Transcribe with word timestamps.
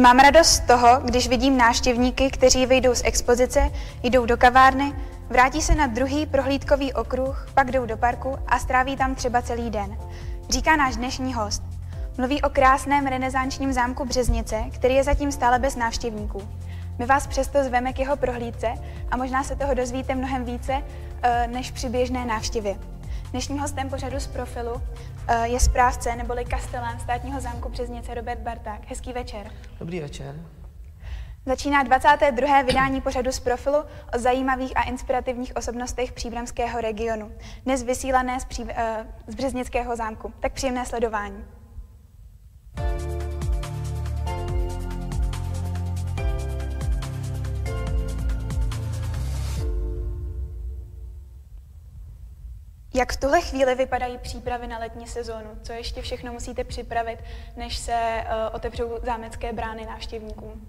Mám 0.00 0.18
radost 0.18 0.48
z 0.48 0.60
toho, 0.60 1.00
když 1.04 1.28
vidím 1.28 1.56
návštěvníky, 1.56 2.30
kteří 2.30 2.66
vyjdou 2.66 2.94
z 2.94 3.02
expozice, 3.04 3.70
jdou 4.02 4.26
do 4.26 4.36
kavárny, 4.36 4.92
vrátí 5.28 5.62
se 5.62 5.74
na 5.74 5.86
druhý 5.86 6.26
prohlídkový 6.26 6.92
okruh, 6.92 7.48
pak 7.54 7.70
jdou 7.70 7.86
do 7.86 7.96
parku 7.96 8.36
a 8.46 8.58
stráví 8.58 8.96
tam 8.96 9.14
třeba 9.14 9.42
celý 9.42 9.70
den. 9.70 9.98
Říká 10.50 10.76
náš 10.76 10.96
dnešní 10.96 11.34
host. 11.34 11.62
Mluví 12.18 12.42
o 12.42 12.50
krásném 12.50 13.06
renesančním 13.06 13.72
zámku 13.72 14.04
Březnice, 14.04 14.64
který 14.74 14.94
je 14.94 15.04
zatím 15.04 15.32
stále 15.32 15.58
bez 15.58 15.76
návštěvníků. 15.76 16.48
My 16.98 17.06
vás 17.06 17.26
přesto 17.26 17.64
zveme 17.64 17.92
k 17.92 17.98
jeho 17.98 18.16
prohlídce 18.16 18.74
a 19.10 19.16
možná 19.16 19.44
se 19.44 19.56
toho 19.56 19.74
dozvíte 19.74 20.14
mnohem 20.14 20.44
více 20.44 20.82
eh, 21.22 21.46
než 21.46 21.70
při 21.70 21.88
běžné 21.88 22.24
návštěvě. 22.24 22.76
Dnešním 23.30 23.58
hostem 23.58 23.88
pořadu 23.88 24.20
z 24.20 24.26
profilu 24.26 24.82
je 25.42 25.60
správce 25.60 26.16
neboli 26.16 26.44
kastelán 26.44 27.00
státního 27.00 27.40
zámku 27.40 27.68
Březnice 27.68 28.14
Robert 28.14 28.40
Barták. 28.40 28.80
Hezký 28.88 29.12
večer. 29.12 29.50
Dobrý 29.78 30.00
večer. 30.00 30.34
Začíná 31.46 31.82
22. 31.82 32.62
vydání 32.62 33.00
pořadu 33.00 33.32
z 33.32 33.40
profilu 33.40 33.76
o 34.14 34.18
zajímavých 34.18 34.76
a 34.76 34.82
inspirativních 34.82 35.56
osobnostech 35.56 36.12
příbramského 36.12 36.80
regionu. 36.80 37.32
Dnes 37.64 37.82
vysílané 37.82 38.40
z, 38.40 38.44
pří, 38.44 38.64
eh, 38.68 39.06
z 39.26 39.34
Březnického 39.34 39.96
zámku. 39.96 40.32
Tak 40.40 40.52
příjemné 40.52 40.86
sledování. 40.86 41.44
Jak 53.00 53.12
v 53.12 53.16
tuhle 53.16 53.40
chvíli 53.40 53.74
vypadají 53.74 54.18
přípravy 54.18 54.66
na 54.66 54.78
letní 54.78 55.06
sezónu? 55.06 55.50
Co 55.62 55.72
ještě 55.72 56.02
všechno 56.02 56.32
musíte 56.32 56.64
připravit, 56.64 57.18
než 57.56 57.76
se 57.76 57.92
uh, 57.92 58.54
otevřou 58.56 58.98
zámecké 59.02 59.52
brány 59.52 59.86
návštěvníkům? 59.86 60.68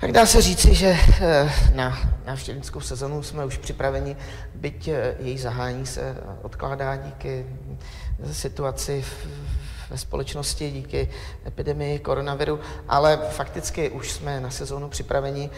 Tak 0.00 0.12
dá 0.12 0.26
se 0.26 0.42
říci, 0.42 0.74
že 0.74 0.96
eh, 1.20 1.52
na 1.74 1.98
návštěvnickou 2.26 2.80
sezonu 2.80 3.22
jsme 3.22 3.44
už 3.44 3.56
připraveni, 3.56 4.16
byť 4.54 4.88
eh, 4.88 5.16
její 5.18 5.38
zahání 5.38 5.86
se 5.86 6.16
odkládá 6.42 6.96
díky 6.96 7.46
situaci 8.32 9.04
ve 9.90 9.98
společnosti, 9.98 10.70
díky 10.70 11.10
epidemii 11.46 11.98
koronaviru, 11.98 12.60
ale 12.88 13.16
fakticky 13.30 13.90
už 13.90 14.12
jsme 14.12 14.40
na 14.40 14.50
sezónu 14.50 14.88
připraveni, 14.88 15.50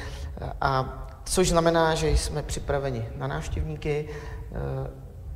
a 0.60 1.07
což 1.28 1.48
znamená, 1.48 1.94
že 1.94 2.08
jsme 2.08 2.42
připraveni 2.42 3.08
na 3.16 3.26
návštěvníky, 3.26 4.08
Eh, 4.52 4.90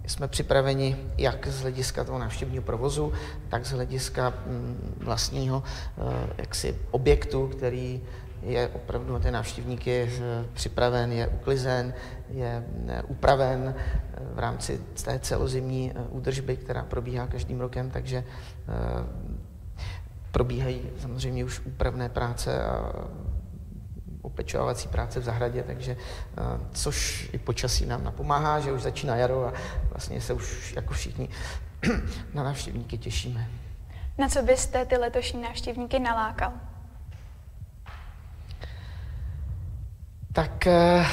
jsme 0.09 0.29
připraveni 0.29 0.97
jak 1.19 1.47
z 1.47 1.61
hlediska 1.61 2.05
toho 2.05 2.19
návštěvního 2.19 2.63
provozu, 2.63 3.13
tak 3.49 3.67
z 3.67 3.73
hlediska 3.73 4.35
mm, 4.47 4.97
vlastního 5.05 5.63
eh, 5.99 6.03
jaksi 6.39 6.79
objektu, 6.91 7.49
který 7.49 8.03
je 8.43 8.69
opravdu 8.69 9.13
na 9.13 9.19
ty 9.19 9.31
návštěvníky 9.31 10.03
eh, 10.03 10.45
připraven, 10.53 11.13
je 11.13 11.29
uklizen, 11.29 11.95
je 12.31 12.65
upraven 13.09 13.75
v 14.35 14.39
rámci 14.39 14.81
té 15.05 15.19
celozimní 15.19 15.93
údržby, 16.11 16.57
která 16.57 16.83
probíhá 16.83 17.27
každým 17.27 17.61
rokem, 17.61 17.91
takže 17.91 18.25
probíhají 20.33 20.91
samozřejmě 20.99 21.45
už 21.45 21.61
úpravné 21.61 22.09
práce 22.09 22.65
a 22.65 22.93
opečovací 24.23 24.89
práce 24.89 25.21
v 25.21 25.25
zahradě, 25.25 25.63
takže 25.63 25.97
eh, 25.97 26.43
což 26.73 27.29
i 27.33 27.39
počasí 27.39 27.87
nám 27.87 28.05
napomáhá, 28.05 28.61
že 28.61 28.73
už 28.73 28.83
začíná 28.83 29.17
jaro 29.17 29.47
a 29.47 29.53
vlastně 29.91 30.21
se 30.21 30.33
už 30.33 30.73
jako 30.77 30.95
všichni 30.95 31.29
na 32.35 32.45
návštěvníky 32.45 32.99
těšíme. 32.99 33.49
Na 34.19 34.29
co 34.29 34.43
byste 34.43 34.85
ty 34.85 34.97
letošní 34.97 35.43
návštěvníky 35.43 35.99
nalákal? 35.99 36.53
Tak 40.33 40.67
eh, 40.67 41.07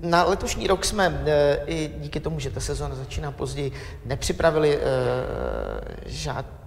na 0.00 0.24
letošní 0.24 0.66
rok 0.66 0.84
jsme 0.84 1.22
eh, 1.26 1.58
i 1.66 1.94
díky 1.98 2.20
tomu, 2.20 2.40
že 2.40 2.50
ta 2.50 2.60
sezóna 2.60 2.94
začíná 2.94 3.32
později, 3.32 3.72
nepřipravili 4.04 4.78
žád, 6.06 6.61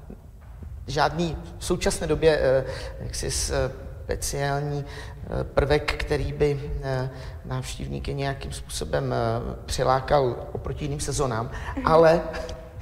žádný 0.87 1.37
v 1.57 1.65
současné 1.65 2.07
době 2.07 2.39
eh, 2.41 2.65
jaksi 2.99 3.27
eh, 3.27 3.71
speciální 4.03 4.85
eh, 4.85 5.43
prvek, 5.43 6.03
který 6.03 6.33
by 6.33 6.71
návštěvníky 7.45 8.13
nějakým 8.13 8.51
způsobem 8.51 9.15
přilákal 9.65 10.47
oproti 10.51 10.85
jiným 10.85 10.99
sezonám, 10.99 11.51
ale 11.85 12.21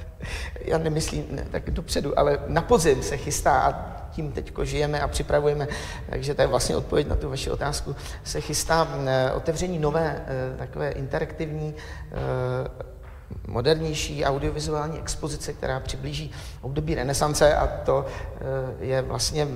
já 0.60 0.78
nemyslím 0.78 1.26
ne, 1.30 1.46
tak 1.50 1.70
dopředu, 1.70 2.18
ale 2.18 2.38
na 2.46 2.62
podzim 2.62 3.02
se 3.02 3.16
chystá 3.16 3.58
a 3.60 3.94
tím 4.10 4.32
teď 4.32 4.52
žijeme 4.62 5.00
a 5.00 5.08
připravujeme, 5.08 5.68
takže 6.10 6.34
to 6.34 6.42
je 6.42 6.48
vlastně 6.48 6.76
odpověď 6.76 7.08
na 7.08 7.16
tu 7.16 7.30
vaši 7.30 7.50
otázku, 7.50 7.96
se 8.24 8.40
chystá 8.40 8.88
otevření 9.34 9.78
nové 9.78 10.24
takové 10.58 10.90
interaktivní 10.90 11.74
modernější 13.46 14.24
audiovizuální 14.24 14.98
expozice, 14.98 15.52
která 15.52 15.80
přiblíží 15.80 16.30
období 16.60 16.94
renesance 16.94 17.56
a 17.56 17.66
to 17.66 18.06
eh, 18.06 18.84
je 18.84 19.02
vlastně 19.02 19.48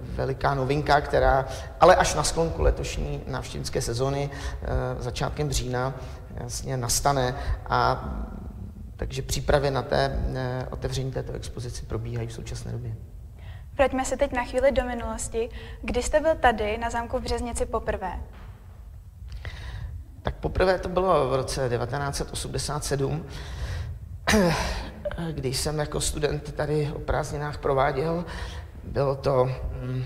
veliká 0.00 0.54
novinka, 0.54 1.00
která 1.00 1.46
ale 1.80 1.96
až 1.96 2.14
na 2.14 2.22
sklonku 2.22 2.62
letošní 2.62 3.22
návštěvnické 3.26 3.82
sezóny 3.82 4.30
eh, 4.32 4.66
začátkem 4.98 5.50
října 5.50 5.94
vlastně 6.40 6.76
nastane 6.76 7.34
a 7.66 8.08
takže 8.96 9.22
přípravy 9.22 9.70
na 9.70 9.82
té 9.82 10.18
eh, 10.34 10.66
otevření 10.70 11.12
této 11.12 11.32
expozici 11.32 11.82
probíhají 11.82 12.28
v 12.28 12.32
současné 12.32 12.72
době. 12.72 12.94
Vraťme 13.76 14.04
se 14.04 14.16
teď 14.16 14.32
na 14.32 14.44
chvíli 14.44 14.72
do 14.72 14.84
minulosti. 14.84 15.50
Kdy 15.82 16.02
jste 16.02 16.20
byl 16.20 16.34
tady 16.34 16.78
na 16.78 16.90
zámku 16.90 17.18
v 17.18 17.22
Březnici 17.22 17.66
poprvé? 17.66 18.12
Tak 20.22 20.34
poprvé 20.34 20.78
to 20.78 20.88
bylo 20.88 21.28
v 21.28 21.34
roce 21.34 21.68
1987, 21.68 23.26
když 25.32 25.56
jsem 25.56 25.78
jako 25.78 26.00
student 26.00 26.52
tady 26.52 26.92
o 26.94 26.98
prázdninách 26.98 27.58
prováděl. 27.58 28.24
Bylo 28.84 29.16
to 29.16 29.50
hm, 29.72 30.04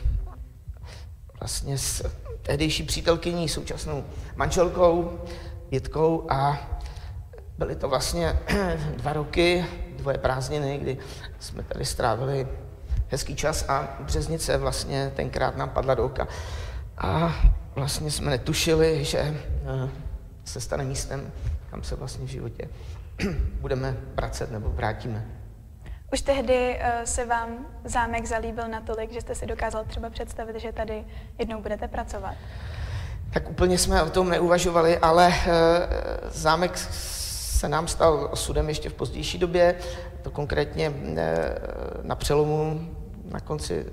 vlastně 1.41 1.79
s 1.79 2.11
tehdejší 2.43 2.83
přítelkyní, 2.83 3.49
současnou 3.49 4.05
manželkou, 4.37 5.19
Jitkou 5.71 6.27
a 6.31 6.59
byly 7.59 7.77
to 7.77 7.89
vlastně 7.89 8.39
dva 8.97 9.13
roky, 9.13 9.67
dvoje 9.97 10.19
prázdniny, 10.19 10.79
kdy 10.79 10.99
jsme 11.39 11.63
tady 11.63 11.85
strávili 11.85 12.49
hezký 13.09 13.37
čas 13.37 13.65
a 13.69 13.97
březnice 14.01 14.59
vlastně 14.59 15.13
tenkrát 15.17 15.57
nám 15.57 15.71
padla 15.71 15.95
do 15.95 16.05
oka. 16.05 16.29
A 16.99 17.35
vlastně 17.75 18.11
jsme 18.11 18.31
netušili, 18.31 19.05
že 19.05 19.19
eh, 19.19 20.06
se 20.47 20.61
stane 20.61 20.85
místem, 20.85 21.33
kam 21.71 21.83
se 21.83 21.97
vlastně 21.97 22.27
v 22.27 22.29
životě 22.29 22.69
budeme 23.61 23.97
vracet 24.15 24.51
nebo 24.51 24.69
vrátíme. 24.69 25.27
Už 26.13 26.21
tehdy 26.21 26.79
uh, 26.79 27.05
se 27.05 27.27
vám 27.27 27.67
zámek 27.85 28.27
zalíbil 28.27 28.69
natolik, 28.69 29.13
že 29.13 29.21
jste 29.21 29.35
si 29.35 29.47
dokázal 29.47 29.85
třeba 29.85 30.11
představit, 30.11 30.61
že 30.61 30.73
tady 30.73 31.05
jednou 31.39 31.63
budete 31.63 31.89
pracovat? 31.89 32.35
Tak 33.31 33.51
úplně 33.51 33.79
jsme 33.79 34.03
o 34.03 34.11
tom 34.11 34.31
neuvažovali, 34.31 34.99
ale 34.99 35.29
uh, 35.29 35.35
zámek 36.31 36.79
se 36.79 37.69
nám 37.69 37.89
stal 37.89 38.29
osudem 38.33 38.69
ještě 38.69 38.89
v 38.89 38.95
pozdější 38.95 39.39
době, 39.39 39.75
to 40.23 40.31
konkrétně 40.31 40.91
uh, 40.91 41.17
na 42.03 42.15
přelomu 42.15 42.89
na 43.31 43.41
konci 43.41 43.87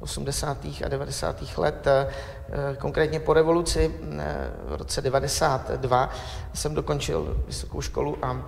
80. 0.00 0.64
a 0.84 0.88
90. 0.88 1.58
let. 1.58 1.86
Eh, 1.86 2.76
konkrétně 2.78 3.20
po 3.20 3.32
revoluci 3.32 3.94
eh, 4.18 4.50
v 4.68 4.74
roce 4.74 5.00
92 5.00 6.10
jsem 6.54 6.74
dokončil 6.74 7.44
vysokou 7.46 7.80
školu 7.80 8.16
a 8.22 8.46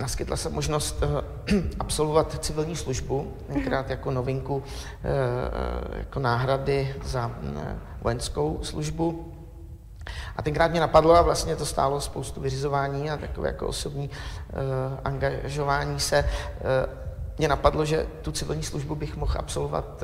naskytla 0.00 0.36
se 0.36 0.48
možnost 0.48 1.02
eh, 1.02 1.62
absolvovat 1.78 2.44
civilní 2.44 2.76
službu, 2.76 3.32
tenkrát 3.52 3.90
jako 3.90 4.10
novinku, 4.10 4.62
jako 5.96 6.20
náhrady 6.20 6.94
za 7.04 7.30
vojenskou 8.02 8.58
službu. 8.62 9.32
A 10.36 10.42
tenkrát 10.42 10.70
mě 10.70 10.80
napadlo 10.80 11.14
a 11.14 11.22
vlastně 11.22 11.56
to 11.56 11.66
stálo 11.66 12.00
spoustu 12.00 12.40
vyřizování 12.40 13.10
a 13.10 13.16
takové 13.16 13.48
jako 13.48 13.66
osobní 13.66 14.10
angažování 15.04 16.00
se. 16.00 16.24
Mě 17.38 17.48
napadlo, 17.48 17.84
že 17.84 18.06
tu 18.22 18.32
civilní 18.32 18.62
službu 18.62 18.94
bych 18.94 19.16
mohl 19.16 19.34
absolvovat 19.38 20.02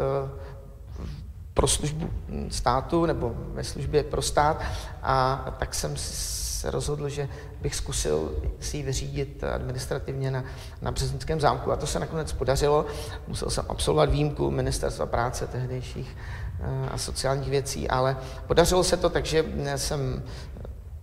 pro 1.54 1.69
službu 1.69 2.10
státu 2.49 3.06
nebo 3.06 3.32
ve 3.37 3.64
službě 3.64 4.02
pro 4.02 4.22
stát 4.22 4.62
a 5.02 5.44
tak 5.58 5.75
jsem 5.75 5.96
se 5.96 6.70
rozhodl, 6.70 7.08
že 7.08 7.28
bych 7.60 7.75
zkusil 7.75 8.32
si 8.60 8.76
ji 8.76 8.82
vyřídit 8.82 9.44
administrativně 9.44 10.31
na, 10.31 10.44
na 10.82 10.90
Březnickém 10.93 11.40
zámku 11.40 11.72
a 11.72 11.76
to 11.76 11.87
se 11.87 11.99
nakonec 11.99 12.32
podařilo. 12.32 12.87
Musel 13.28 13.50
jsem 13.50 13.64
absolvovat 13.69 14.10
výjimku 14.10 14.50
ministerstva 14.50 15.06
práce 15.06 15.46
tehdejších 15.46 16.16
eh, 16.60 16.88
a 16.90 16.99
sociálních 16.99 17.50
věcí, 17.50 17.88
ale 17.88 18.16
podařilo 18.46 18.84
se 18.84 18.96
to, 18.96 19.10
takže 19.10 19.44
jsem 19.76 20.22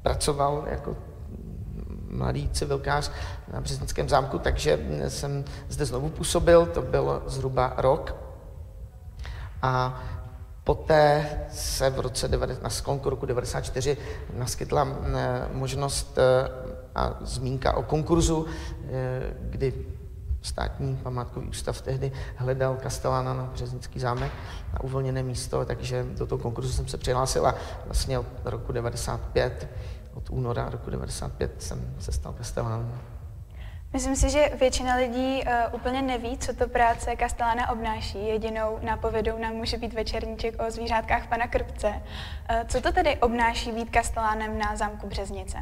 pracoval 0.01 0.65
jako 0.69 0.95
mladý 2.09 2.49
civilkář 2.49 3.11
na 3.53 3.61
Březnickém 3.61 4.09
zámku, 4.09 4.39
takže 4.39 4.79
jsem 5.07 5.45
zde 5.69 5.85
znovu 5.85 6.09
působil, 6.09 6.65
to 6.65 6.81
bylo 6.81 7.23
zhruba 7.25 7.73
rok. 7.77 8.15
A 9.61 10.01
poté 10.69 11.29
se 11.51 11.89
v 11.89 11.99
roce, 11.99 12.29
na 12.61 12.69
sklonku 12.69 13.09
roku 13.09 13.25
94 13.25 13.97
naskytla 14.37 14.87
možnost 15.53 16.17
a 16.95 17.17
zmínka 17.21 17.73
o 17.73 17.83
konkurzu, 17.83 18.45
kdy 19.39 19.73
státní 20.41 20.95
památkový 20.95 21.47
ústav 21.47 21.81
tehdy 21.81 22.11
hledal 22.35 22.77
Kastelána 22.83 23.33
na 23.33 23.43
Březnický 23.43 23.99
zámek 23.99 24.31
na 24.73 24.83
uvolněné 24.83 25.23
místo, 25.23 25.65
takže 25.65 26.05
do 26.17 26.27
toho 26.27 26.39
konkurzu 26.39 26.71
jsem 26.71 26.87
se 26.87 26.97
přihlásil 26.97 27.47
a 27.47 27.55
vlastně 27.85 28.19
od 28.19 28.25
roku 28.45 28.71
95, 28.71 29.67
od 30.13 30.29
února 30.29 30.69
roku 30.69 30.89
95 30.89 31.63
jsem 31.63 31.95
se 31.99 32.11
stal 32.11 32.33
Kastelánem. 32.33 33.18
Myslím 33.93 34.15
si, 34.15 34.29
že 34.29 34.51
většina 34.59 34.95
lidí 34.95 35.43
uh, 35.43 35.75
úplně 35.75 36.01
neví, 36.01 36.37
co 36.37 36.53
to 36.53 36.67
práce 36.67 37.15
Kastelána 37.15 37.69
obnáší. 37.69 38.27
Jedinou 38.27 38.79
nápovědou 38.81 39.37
nám 39.37 39.53
může 39.53 39.77
být 39.77 39.93
večerníček 39.93 40.61
o 40.61 40.71
zvířátkách 40.71 41.27
pana 41.27 41.47
Krpce. 41.47 41.87
Uh, 41.87 42.67
co 42.67 42.81
to 42.81 42.91
tedy 42.91 43.17
obnáší 43.17 43.71
být 43.71 43.89
Kastelánem 43.89 44.59
na 44.59 44.75
zámku 44.75 45.07
Březnice? 45.07 45.57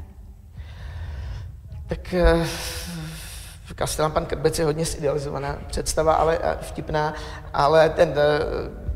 Tak 1.88 2.15
uh 2.41 2.47
Kastelán 3.77 4.12
pan 4.12 4.25
Krbec 4.25 4.59
je 4.59 4.65
hodně 4.65 4.85
zidealizovaná 4.85 5.57
představa, 5.68 6.13
ale 6.13 6.39
vtipná, 6.62 7.13
ale 7.53 7.89
ten 7.89 8.13
eh, 8.18 8.39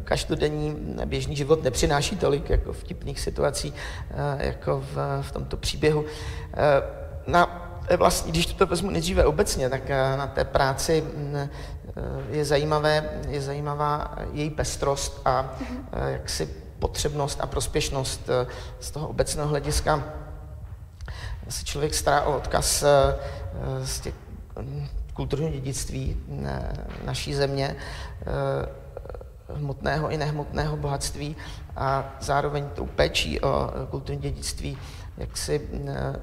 každodenní 0.03 0.77
běžný 1.05 1.35
život 1.35 1.63
nepřináší 1.63 2.17
tolik 2.17 2.49
jako 2.49 2.73
vtipných 2.73 3.19
situací, 3.19 3.73
eh, 4.11 4.45
jako 4.45 4.83
v, 4.93 5.21
v 5.21 5.31
tomto 5.31 5.57
příběhu. 5.57 6.05
Eh, 6.53 6.83
na 7.27 7.70
vlastně, 7.97 8.31
když 8.31 8.45
to 8.45 8.65
vezmu 8.65 8.89
nejdříve 8.89 9.25
obecně, 9.25 9.69
tak 9.69 9.89
na 10.17 10.27
té 10.27 10.45
práci 10.45 11.01
mm, 11.01 11.49
je, 12.29 12.45
zajímavé, 12.45 13.09
je 13.27 13.41
zajímavá 13.41 14.15
její 14.31 14.49
pestrost 14.49 15.21
a 15.25 15.55
mhm. 15.59 15.87
jaksi 16.07 16.49
potřebnost 16.79 17.41
a 17.41 17.47
prospěšnost 17.47 18.29
z 18.79 18.91
toho 18.91 19.07
obecného 19.07 19.49
hlediska 19.49 20.03
se 21.49 21.65
člověk 21.65 21.93
stará 21.93 22.21
o 22.21 22.37
odkaz 22.37 22.83
z 23.83 23.99
těch 23.99 24.13
kulturního 25.13 25.51
dědictví 25.51 26.17
naší 27.05 27.33
země, 27.33 27.75
eh, 28.21 29.55
hmotného 29.55 30.09
i 30.09 30.17
nehmotného 30.17 30.77
bohatství 30.77 31.35
a 31.75 32.15
zároveň 32.21 32.65
tou 32.75 32.85
péčí 32.85 33.41
o 33.41 33.69
kulturní 33.89 34.21
dědictví, 34.21 34.77
jak 35.17 35.37
si 35.37 35.69
eh, 35.87 36.15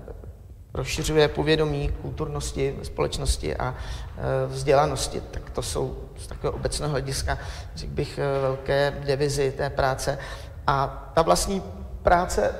rozšiřuje 0.74 1.28
povědomí 1.28 1.92
kulturnosti, 2.02 2.76
společnosti 2.82 3.56
a 3.56 3.74
eh, 3.74 4.22
vzdělanosti. 4.46 5.20
Tak 5.20 5.50
to 5.50 5.62
jsou 5.62 5.98
z 6.16 6.26
takového 6.26 6.56
obecného 6.56 6.90
hlediska, 6.90 7.38
řekl 7.74 7.92
bych, 7.92 8.20
velké 8.42 9.02
devizy 9.06 9.52
té 9.56 9.70
práce. 9.70 10.18
A 10.66 11.10
ta 11.14 11.22
vlastní 11.22 11.62
práce 12.02 12.54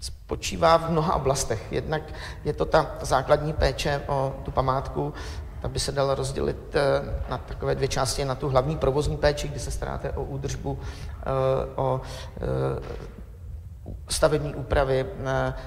spočívá 0.00 0.76
v 0.76 0.90
mnoha 0.90 1.14
oblastech. 1.14 1.72
Jednak 1.72 2.02
je 2.44 2.52
to 2.52 2.64
ta 2.64 2.94
základní 3.00 3.52
péče 3.52 4.02
o 4.06 4.36
tu 4.44 4.50
památku, 4.50 5.14
ta 5.62 5.68
by 5.68 5.80
se 5.80 5.92
dala 5.92 6.14
rozdělit 6.14 6.74
eh, 6.74 6.80
na 7.30 7.38
takové 7.38 7.74
dvě 7.74 7.88
části, 7.88 8.24
na 8.24 8.34
tu 8.34 8.48
hlavní 8.48 8.76
provozní 8.76 9.16
péči, 9.16 9.48
kdy 9.48 9.60
se 9.60 9.70
staráte 9.70 10.10
o 10.10 10.24
údržbu, 10.24 10.78
o 11.76 12.00
stavební 14.08 14.54
úpravy, 14.54 15.06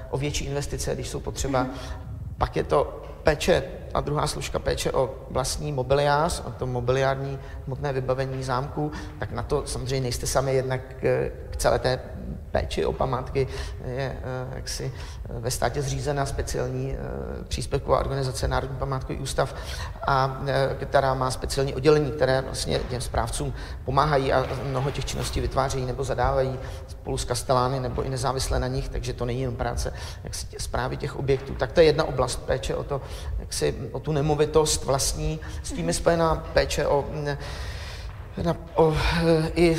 o 0.09 0.17
větší 0.17 0.45
investice, 0.45 0.95
když 0.95 1.09
jsou 1.09 1.19
potřeba. 1.19 1.67
Pak 2.37 2.55
je 2.55 2.63
to 2.63 3.03
péče 3.23 3.63
a 3.93 4.01
druhá 4.01 4.27
služka 4.27 4.59
péče 4.59 4.91
o 4.91 5.15
vlastní 5.29 5.71
mobiliář, 5.71 6.43
o 6.45 6.51
to 6.51 6.67
mobiliární 6.67 7.39
hmotné 7.65 7.93
vybavení 7.93 8.43
zámku, 8.43 8.91
tak 9.19 9.31
na 9.31 9.43
to 9.43 9.63
samozřejmě 9.65 10.01
nejste 10.01 10.27
sami 10.27 10.53
jednak 10.53 10.81
k 11.49 11.55
celé 11.57 11.79
té 11.79 11.99
péči 12.51 12.85
o 12.85 12.93
památky 12.93 13.47
je 13.85 14.17
eh, 14.23 14.55
jaksi 14.55 14.93
eh, 14.95 15.39
ve 15.39 15.51
státě 15.51 15.81
zřízená 15.81 16.25
speciální 16.25 16.93
eh, 16.93 16.97
příspěvková 17.47 17.99
organizace 17.99 18.47
Národní 18.47 18.77
památkový 18.77 19.19
ústav, 19.19 19.55
a, 20.07 20.41
která 20.85 21.13
má 21.13 21.31
speciální 21.31 21.73
oddělení, 21.73 22.11
které 22.11 22.41
vlastně 22.41 22.79
těm 22.89 23.01
správcům 23.01 23.53
pomáhají 23.85 24.33
a 24.33 24.45
mnoho 24.69 24.91
těch 24.91 25.05
činností 25.05 25.41
vytvářejí 25.41 25.85
nebo 25.85 26.03
zadávají 26.03 26.59
spolu 26.87 27.17
s 27.17 27.25
kastelány 27.25 27.79
nebo 27.79 28.03
i 28.03 28.09
nezávisle 28.09 28.59
na 28.59 28.67
nich, 28.67 28.89
takže 28.89 29.13
to 29.13 29.25
není 29.25 29.41
jen 29.41 29.55
práce 29.55 29.93
jak 30.23 30.35
si 30.35 30.45
tě, 30.45 30.59
zprávy 30.59 30.97
těch 30.97 31.15
objektů. 31.15 31.55
Tak 31.55 31.71
to 31.71 31.79
je 31.79 31.85
jedna 31.85 32.03
oblast 32.03 32.35
péče 32.35 32.75
o, 32.75 32.83
to, 32.83 33.01
jak 33.39 33.53
si, 33.53 33.75
o 33.91 33.99
tu 33.99 34.11
nemovitost 34.11 34.85
vlastní, 34.85 35.39
s 35.63 35.71
tím 35.71 35.87
je 35.87 35.93
spojená 35.93 36.35
péče 36.53 36.87
o 36.87 37.05
na, 38.43 38.55
o, 38.75 38.93
i 39.55 39.77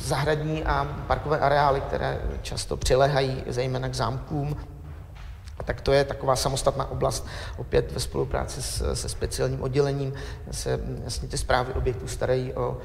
zahradní 0.00 0.64
a 0.64 0.84
parkové 1.06 1.38
areály, 1.38 1.80
které 1.80 2.20
často 2.42 2.76
přilehají 2.76 3.44
zejména 3.46 3.88
k 3.88 3.94
zámkům, 3.94 4.56
tak 5.64 5.80
to 5.80 5.92
je 5.92 6.04
taková 6.04 6.36
samostatná 6.36 6.90
oblast, 6.90 7.26
opět 7.56 7.92
ve 7.92 8.00
spolupráci 8.00 8.62
s, 8.62 8.94
se 8.94 9.08
speciálním 9.08 9.62
oddělením. 9.62 10.12
Se 10.50 10.80
jasně 11.04 11.28
ty 11.28 11.38
zprávy 11.38 11.72
objektů 11.72 12.08
starají 12.08 12.52
o 12.52 12.78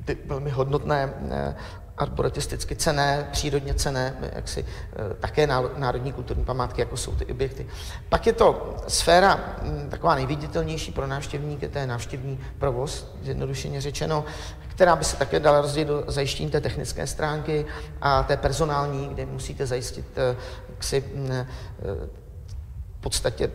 e, 0.00 0.02
ty 0.04 0.18
velmi 0.26 0.50
hodnotné 0.50 1.14
e, 1.30 1.54
arboretisticky 1.98 2.76
cené, 2.76 3.28
přírodně 3.32 3.74
cené, 3.74 4.16
jaksi 4.32 4.64
eh, 4.64 5.14
také 5.20 5.46
národní 5.76 6.12
kulturní 6.12 6.44
památky, 6.44 6.80
jako 6.80 6.96
jsou 6.96 7.14
ty 7.14 7.26
objekty. 7.26 7.66
Pak 8.08 8.26
je 8.26 8.32
to 8.32 8.76
sféra 8.88 9.40
hm, 9.62 9.88
taková 9.90 10.14
nejviditelnější 10.14 10.92
pro 10.92 11.06
návštěvníky, 11.06 11.68
to 11.68 11.78
je 11.78 11.86
návštěvní 11.86 12.40
provoz, 12.58 13.14
zjednodušeně 13.22 13.80
řečeno, 13.80 14.24
která 14.68 14.96
by 14.96 15.04
se 15.04 15.16
také 15.16 15.40
dala 15.40 15.60
rozdělit 15.60 15.88
do 15.88 16.04
zajištění 16.06 16.50
té 16.50 16.60
technické 16.60 17.06
stránky 17.06 17.66
a 18.00 18.22
té 18.22 18.36
personální, 18.36 19.08
kde 19.08 19.26
musíte 19.26 19.66
zajistit 19.66 20.06
eh, 20.16 20.36
jaksi, 20.70 21.04
hm, 21.14 21.28
eh, 21.32 21.46
v 22.98 23.00
podstatě 23.00 23.50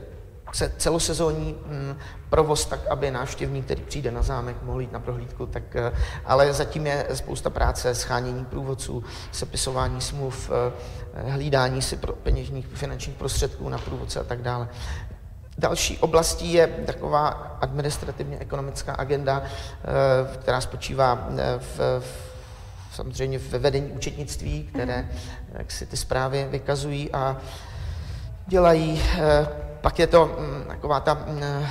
celosezónní 0.78 1.56
mm, 1.66 1.98
provoz 2.30 2.66
tak, 2.66 2.88
aby 2.88 3.12
návštěvník, 3.12 3.66
který 3.66 3.84
přijde 3.84 4.12
na 4.12 4.22
zámek, 4.22 4.56
mohl 4.64 4.82
jít 4.82 4.92
na 4.92 5.00
prohlídku, 5.00 5.46
tak, 5.46 5.76
eh, 5.76 5.92
ale 6.26 6.54
zatím 6.54 6.88
je 6.88 7.08
spousta 7.14 7.50
práce, 7.50 7.96
schánění 7.96 8.46
průvodců, 8.46 9.04
sepisování 9.32 10.02
smluv, 10.02 10.52
eh, 10.54 11.32
hlídání 11.32 11.82
si 11.82 11.98
pro 11.98 12.14
peněžních 12.14 12.68
finančních 12.68 13.16
prostředků 13.16 13.70
na 13.70 13.78
průvodce 13.78 14.20
a 14.20 14.24
tak 14.24 14.42
dále. 14.42 14.68
Další 15.58 15.98
oblastí 15.98 16.54
je 16.54 16.68
taková 16.68 17.28
administrativně 17.62 18.38
ekonomická 18.40 18.94
agenda, 18.94 19.44
eh, 19.44 20.38
která 20.38 20.62
spočívá 20.62 21.28
v, 21.58 21.80
v 22.00 22.32
samozřejmě 22.92 23.38
ve 23.38 23.60
vedení 23.60 23.92
účetnictví, 23.92 24.64
které 24.64 24.98
mhm. 24.98 25.10
jak 25.54 25.72
si 25.72 25.86
ty 25.86 25.98
zprávy 25.98 26.48
vykazují 26.52 27.12
a 27.12 27.38
dělají 28.48 29.02
pak 29.82 30.00
je 30.00 30.08
to 30.08 30.26
mm, 30.26 30.64
taková 30.68 31.00
ta 31.00 31.14
mm, 31.14 31.44
eh, 31.44 31.70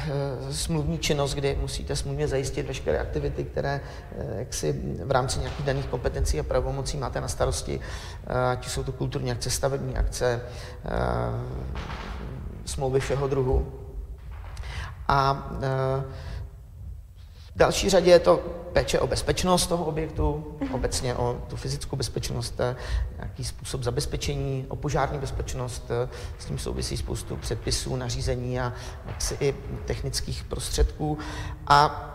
smluvní 0.50 0.98
činnost, 0.98 1.34
kdy 1.34 1.58
musíte 1.60 1.96
smluvně 1.96 2.28
zajistit 2.28 2.66
veškeré 2.66 2.98
aktivity, 2.98 3.44
které 3.44 3.80
eh, 4.18 4.38
jak 4.38 4.54
si 4.54 4.80
v 5.04 5.10
rámci 5.10 5.38
nějakých 5.38 5.66
daných 5.66 5.86
kompetencí 5.86 6.40
a 6.40 6.42
pravomocí 6.42 6.96
máte 6.96 7.20
na 7.20 7.28
starosti, 7.28 7.80
eh, 8.26 8.50
ať 8.50 8.68
jsou 8.68 8.82
to 8.82 8.92
kulturní 8.92 9.32
akce, 9.32 9.50
stavební 9.50 9.96
akce, 9.96 10.40
smlouvy 12.64 13.00
všeho 13.00 13.28
druhu. 13.28 13.72
A 15.08 15.50
v 17.54 17.58
další 17.58 17.90
řadě 17.90 18.10
je 18.10 18.18
to 18.18 18.36
péče 18.72 19.00
o 19.00 19.06
bezpečnost 19.06 19.66
toho 19.66 19.84
objektu, 19.84 20.56
obecně 20.72 21.14
o 21.14 21.38
tu 21.48 21.56
fyzickou 21.56 21.96
bezpečnost, 21.96 22.60
eh, 22.60 22.76
nějaký 23.16 23.44
způsob 23.44 23.82
zabezpečení, 23.82 24.66
o 24.68 24.76
požární 24.76 25.18
bezpečnost, 25.18 25.84
eh, 25.90 26.08
s 26.38 26.44
tím 26.44 26.58
souvisí 26.58 26.96
spoustu 26.96 27.36
předpisů, 27.36 27.96
nařízení 27.96 28.60
a 28.60 28.72
jaksi 29.06 29.36
i 29.40 29.54
technických 29.84 30.44
prostředků. 30.44 31.18
A 31.66 32.06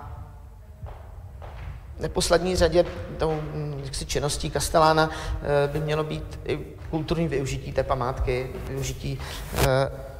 v 1.97 2.01
neposlední 2.01 2.55
řadě 2.55 2.85
tou 3.17 3.41
jaksi, 3.83 4.05
činností 4.05 4.49
Kastelána 4.49 5.09
eh, 5.09 5.67
by 5.67 5.79
mělo 5.79 6.03
být 6.03 6.39
i 6.45 6.59
kulturní 6.89 7.27
využití 7.27 7.71
té 7.71 7.83
památky, 7.83 8.49
využití 8.67 9.19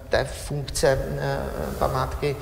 té 0.10 0.25
funkce 0.25 1.00
památky 1.79 2.36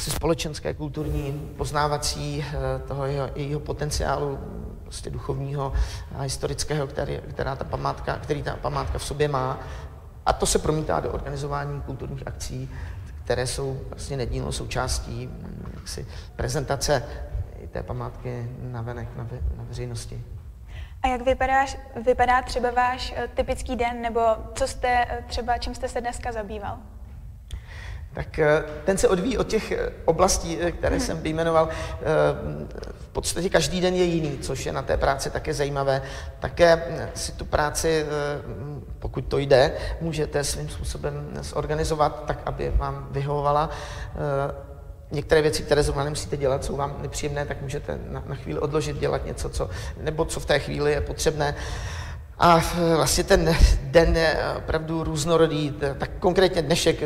asi 0.00 0.10
společenské, 0.10 0.74
kulturní, 0.74 1.52
poznávací 1.56 2.44
eh, 2.44 2.78
toho 2.88 3.06
jeho, 3.06 3.30
jejího 3.34 3.60
potenciálu 3.60 4.38
prostě 4.82 5.10
duchovního 5.10 5.72
a 6.16 6.22
historického, 6.22 6.86
který, 6.86 7.20
která 7.30 7.56
ta 7.56 7.64
památka, 7.64 8.16
který 8.16 8.42
ta 8.42 8.56
památka 8.56 8.98
v 8.98 9.04
sobě 9.04 9.28
má. 9.28 9.60
A 10.26 10.32
to 10.32 10.46
se 10.46 10.58
promítá 10.58 11.00
do 11.00 11.12
organizování 11.12 11.80
kulturních 11.80 12.26
akcí, 12.26 12.70
které 13.24 13.46
jsou 13.46 13.80
vlastně 13.90 14.16
nedílnou 14.16 14.52
součástí 14.52 15.26
hm, 15.26 15.72
jaksi, 15.74 16.06
prezentace 16.36 17.02
té 17.72 17.82
památky 17.82 18.50
na 18.60 18.82
venek, 18.82 19.08
na, 19.16 19.24
ve, 19.24 19.36
na 19.56 19.64
veřejnosti. 19.64 20.24
A 21.02 21.08
jak 21.08 21.22
vypadáš, 21.22 21.78
vypadá 22.04 22.42
třeba 22.42 22.70
váš 22.70 23.14
eh, 23.16 23.28
typický 23.28 23.76
den, 23.76 24.02
nebo 24.02 24.20
co 24.54 24.68
jste 24.68 25.06
eh, 25.08 25.24
třeba, 25.26 25.58
čím 25.58 25.74
jste 25.74 25.88
se 25.88 26.00
dneska 26.00 26.32
zabýval? 26.32 26.78
Tak 28.20 28.38
eh, 28.38 28.64
ten 28.84 28.98
se 28.98 29.08
odvíjí 29.08 29.38
od 29.38 29.46
těch 29.46 29.72
oblastí, 30.04 30.56
které 30.56 30.96
hmm. 30.96 31.06
jsem 31.06 31.20
vyjmenoval. 31.20 31.68
V 33.00 33.08
podstatě 33.12 33.48
každý 33.48 33.80
den 33.80 33.94
je 33.94 34.04
jiný, 34.04 34.38
což 34.38 34.66
je 34.66 34.72
na 34.72 34.82
té 34.82 34.96
práci 34.96 35.30
také 35.30 35.54
zajímavé. 35.54 36.02
Také 36.40 36.82
si 37.14 37.32
tu 37.32 37.44
práci, 37.44 38.06
pokud 38.98 39.24
to 39.24 39.38
jde, 39.38 39.72
můžete 40.00 40.44
svým 40.44 40.68
způsobem 40.68 41.28
zorganizovat 41.40 42.24
tak, 42.26 42.38
aby 42.46 42.72
vám 42.76 43.08
vyhovovala 43.10 43.70
některé 45.10 45.42
věci, 45.42 45.62
které 45.62 45.82
zrovna 45.82 46.04
nemusíte 46.04 46.36
dělat, 46.36 46.64
jsou 46.64 46.76
vám 46.76 46.96
nepříjemné, 47.02 47.46
tak 47.46 47.62
můžete 47.62 47.98
na, 48.08 48.22
na 48.26 48.34
chvíli 48.34 48.60
odložit, 48.60 49.00
dělat 49.00 49.26
něco, 49.26 49.48
co, 49.48 49.70
nebo 50.00 50.24
co 50.24 50.40
v 50.40 50.46
té 50.46 50.58
chvíli 50.58 50.92
je 50.92 51.00
potřebné. 51.00 51.54
A 52.38 52.60
vlastně 52.96 53.24
ten 53.24 53.56
den 53.82 54.16
je 54.16 54.36
opravdu 54.56 55.04
různorodý, 55.04 55.74
tak 55.98 56.10
konkrétně 56.18 56.62
dnešek, 56.62 56.96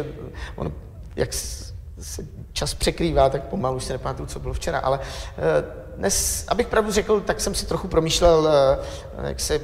on, 0.56 0.72
jak 1.16 1.32
se 1.32 2.26
čas 2.52 2.74
překrývá, 2.74 3.30
tak 3.30 3.42
pomalu 3.44 3.76
už 3.76 3.84
se 3.84 3.92
nepamatuju, 3.92 4.26
co 4.26 4.40
bylo 4.40 4.54
včera, 4.54 4.78
ale 4.78 5.00
eh, 5.02 5.84
dnes, 5.96 6.44
abych 6.48 6.66
pravdu 6.66 6.92
řekl, 6.92 7.20
tak 7.20 7.40
jsem 7.40 7.54
si 7.54 7.66
trochu 7.66 7.88
promýšlel, 7.88 8.48
eh, 8.48 9.28
jak 9.28 9.40
se 9.40 9.60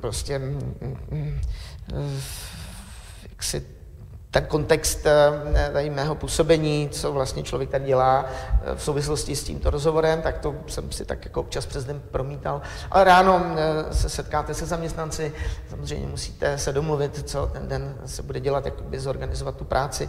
prostě 0.00 0.40
jak 3.30 3.42
se 3.42 3.62
ten 4.34 4.46
kontext 4.46 5.06
eh, 5.06 5.70
tady 5.72 5.90
mého 5.90 6.14
působení, 6.14 6.88
co 6.88 7.12
vlastně 7.12 7.42
člověk 7.42 7.70
tady 7.70 7.84
dělá 7.84 8.26
eh, 8.26 8.74
v 8.74 8.82
souvislosti 8.82 9.36
s 9.36 9.44
tímto 9.44 9.70
rozhovorem, 9.70 10.22
tak 10.22 10.38
to 10.38 10.54
jsem 10.66 10.92
si 10.92 11.04
tak 11.04 11.24
jako 11.24 11.40
občas 11.40 11.66
přes 11.66 11.84
den 11.84 12.02
promítal. 12.10 12.62
Ale 12.90 13.04
ráno 13.04 13.42
eh, 13.56 13.94
se 13.94 14.08
setkáte 14.08 14.54
se 14.54 14.66
zaměstnanci, 14.66 15.32
samozřejmě 15.70 16.06
musíte 16.06 16.58
se 16.58 16.72
domluvit, 16.72 17.30
co 17.30 17.46
ten 17.46 17.68
den 17.68 17.94
se 18.06 18.22
bude 18.22 18.40
dělat, 18.40 18.64
jak 18.64 18.82
by 18.82 19.00
zorganizovat 19.00 19.56
tu 19.56 19.64
práci. 19.64 20.08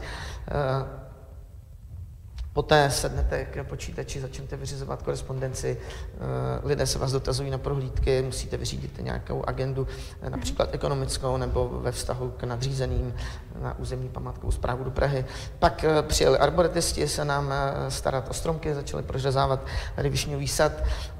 Poté 2.55 2.91
sednete 2.91 3.45
k 3.45 3.63
počítači, 3.63 4.21
začnete 4.21 4.57
vyřizovat 4.57 5.01
korespondenci, 5.01 5.77
eh, 5.77 6.17
lidé 6.63 6.87
se 6.87 6.99
vás 6.99 7.11
dotazují 7.11 7.49
na 7.49 7.57
prohlídky, 7.57 8.21
musíte 8.21 8.57
vyřídit 8.57 8.99
nějakou 9.01 9.43
agendu, 9.47 9.87
eh, 10.21 10.29
například 10.29 10.69
ekonomickou 10.73 11.37
nebo 11.37 11.69
ve 11.81 11.91
vztahu 11.91 12.33
k 12.37 12.43
nadřízeným 12.43 13.15
na 13.61 13.79
územní 13.79 14.09
památkovou 14.09 14.51
zprávu 14.51 14.83
do 14.83 14.91
Prahy. 14.91 15.25
Pak 15.59 15.83
eh, 15.83 16.03
přijeli 16.03 16.37
arboretisti 16.37 17.07
se 17.07 17.25
nám 17.25 17.53
starat 17.89 18.29
o 18.29 18.33
stromky, 18.33 18.73
začali 18.73 19.03
prořezávat 19.03 19.65
tady 19.95 20.09
višňový 20.09 20.47
sad. 20.47 20.71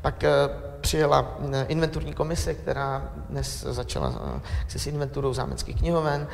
Pak 0.01 0.23
přijela 0.81 1.37
inventurní 1.67 2.13
komise, 2.13 2.53
která 2.53 3.13
dnes 3.29 3.61
začala 3.61 4.41
se 4.67 4.79
s 4.79 4.87
inventurou 4.87 5.33
zámeckých 5.33 5.75
knihoven 5.75 6.27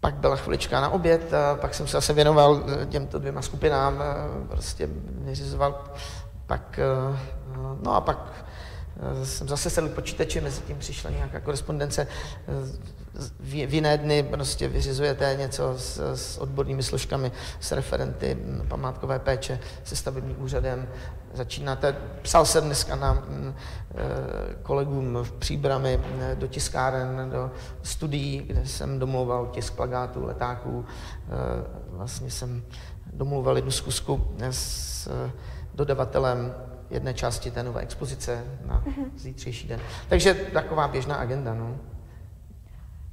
pak 0.00 0.14
byla 0.14 0.36
chvilička 0.36 0.80
na 0.80 0.88
oběd, 0.88 1.34
a 1.34 1.54
pak 1.54 1.74
jsem 1.74 1.86
se 1.86 1.92
zase 1.92 2.12
věnoval 2.12 2.62
eh, 2.82 2.86
těmto 2.86 3.18
dvěma 3.18 3.42
skupinám, 3.42 4.02
eh, 4.02 4.46
prostě 4.48 4.88
vyřizoval 5.10 5.84
pak, 6.46 6.78
eh, 6.78 7.18
no 7.82 7.94
a 7.94 8.00
pak 8.00 8.18
jsem 9.24 9.48
zase 9.48 9.70
sedl 9.70 9.88
počítače, 9.88 10.40
mezi 10.40 10.60
tím 10.60 10.78
přišla 10.78 11.10
nějaká 11.10 11.40
korespondence. 11.40 12.06
V 13.40 13.74
jiné 13.74 13.98
dny 13.98 14.22
prostě 14.22 14.68
vyřizujete 14.68 15.36
něco 15.38 15.74
s, 15.78 16.14
s 16.14 16.38
odbornými 16.38 16.82
složkami, 16.82 17.32
s 17.60 17.72
referenty 17.72 18.38
památkové 18.68 19.18
péče, 19.18 19.60
se 19.84 19.96
stavebním 19.96 20.42
úřadem. 20.42 20.88
Začínáte, 21.34 21.96
psal 22.22 22.46
jsem 22.46 22.64
dneska 22.64 22.96
na 22.96 23.12
mm, 23.12 23.54
e, 23.54 24.54
kolegům 24.62 25.18
v 25.22 25.32
Příbrami 25.32 26.00
do 26.34 26.46
tiskáren, 26.46 27.30
do 27.32 27.50
studií, 27.82 28.38
kde 28.38 28.66
jsem 28.66 28.98
domluval 28.98 29.46
tisk 29.46 29.74
plagátů, 29.74 30.24
letáků. 30.26 30.84
E, 30.84 31.26
vlastně 31.96 32.30
jsem 32.30 32.62
domluval 33.12 33.56
jednu 33.56 33.70
zkusku 33.70 34.36
s 34.50 35.08
dodavatelem 35.74 36.54
jedné 36.90 37.14
části 37.14 37.50
té 37.50 37.62
nové 37.62 37.80
expozice 37.80 38.44
na 38.66 38.84
mm-hmm. 38.86 39.10
zítřejší 39.16 39.68
den. 39.68 39.80
Takže 40.08 40.34
taková 40.34 40.88
běžná 40.88 41.16
agenda. 41.16 41.54
No. 41.54 41.76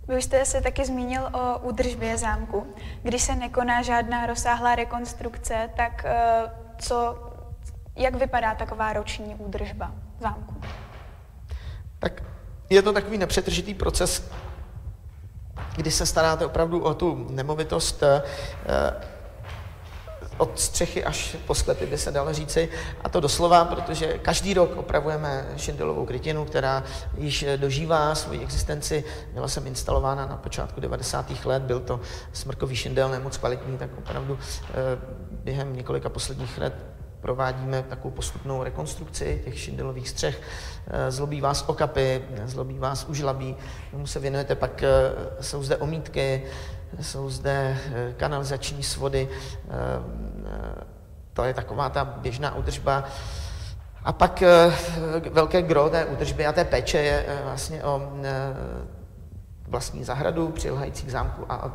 Vy 0.08 0.18
už 0.18 0.24
jste 0.24 0.46
se 0.46 0.62
taky 0.62 0.86
zmínil 0.86 1.30
o 1.34 1.60
údržbě 1.60 2.18
zámku. 2.18 2.74
Když 3.04 3.22
se 3.22 3.36
nekoná 3.36 3.82
žádná 3.82 4.26
rozsáhlá 4.26 4.76
rekonstrukce, 4.76 5.70
tak 5.76 6.06
eh, 6.06 6.52
co, 6.78 7.18
jak 7.96 8.16
vypadá 8.16 8.56
taková 8.56 8.94
roční 8.94 9.36
údržba 9.36 9.92
zámku? 10.22 10.56
Tak 12.00 12.24
je 12.70 12.82
to 12.82 12.94
takový 12.94 13.18
nepřetržitý 13.18 13.74
proces, 13.74 14.32
kdy 15.76 15.92
se 15.92 16.06
staráte 16.06 16.46
opravdu 16.46 16.84
o 16.84 16.94
tu 16.94 17.28
nemovitost 17.30 18.04
eh, 18.04 18.22
od 20.38 20.60
střechy 20.60 21.04
až 21.04 21.36
po 21.48 21.56
sklepy, 21.56 21.86
by 21.86 21.98
se 21.98 22.12
dalo 22.12 22.34
říci. 22.34 22.70
A 23.04 23.10
to 23.10 23.20
doslova, 23.20 23.66
protože 23.66 24.18
každý 24.18 24.54
rok 24.54 24.78
opravujeme 24.78 25.48
šindelovou 25.58 26.06
krytinu, 26.06 26.46
která 26.46 26.84
již 27.18 27.46
dožívá 27.58 28.16
svoji 28.16 28.40
existenci. 28.40 29.04
Byla 29.34 29.48
jsem 29.48 29.68
instalována 29.68 30.26
na 30.26 30.38
počátku 30.38 30.82
90. 30.82 31.46
let, 31.46 31.64
byl 31.64 31.80
to 31.80 32.00
smrkový 32.34 32.76
šindel, 32.76 33.10
nemoc 33.10 33.38
kvalitní, 33.38 33.78
tak 33.78 33.90
opravdu 33.98 34.40
eh, 34.70 34.74
během 35.44 35.76
několika 35.76 36.10
posledních 36.10 36.58
let 36.58 36.74
provádíme 37.22 37.84
takovou 37.84 38.14
postupnou 38.14 38.64
rekonstrukci 38.64 39.42
těch 39.46 39.60
šindelových 39.60 40.10
střech. 40.10 40.42
Eh, 40.88 41.12
zlobí 41.12 41.42
vás 41.42 41.64
okapy, 41.68 42.24
zlobí 42.46 42.80
vás 42.80 43.06
užlabí, 43.06 43.56
tomu 43.92 44.08
se 44.08 44.20
věnujete, 44.20 44.56
pak 44.56 44.84
eh, 44.84 44.90
jsou 45.42 45.64
zde 45.64 45.78
omítky, 45.78 46.44
jsou 47.02 47.30
zde 47.30 47.78
kanalizační 48.18 48.84
svody, 48.84 49.30
to 51.34 51.44
je 51.44 51.54
taková 51.54 51.90
ta 51.90 52.06
běžná 52.06 52.56
údržba. 52.56 53.04
A 54.04 54.14
pak 54.14 54.44
velké 55.32 55.62
gro 55.62 55.90
té 55.90 56.06
údržby 56.06 56.46
a 56.46 56.54
té 56.54 56.66
péče 56.66 56.98
je 56.98 57.26
vlastně 57.44 57.84
o 57.84 58.12
vlastní 59.68 60.04
zahradu 60.04 60.50
přilhající 60.50 61.06
k 61.06 61.10
zámku 61.10 61.46
a 61.50 61.72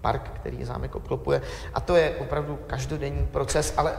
park, 0.00 0.30
který 0.34 0.64
zámek 0.64 0.94
obklopuje. 0.94 1.42
A 1.74 1.80
to 1.80 1.96
je 1.96 2.16
opravdu 2.16 2.58
každodenní 2.66 3.26
proces, 3.26 3.74
ale 3.76 3.92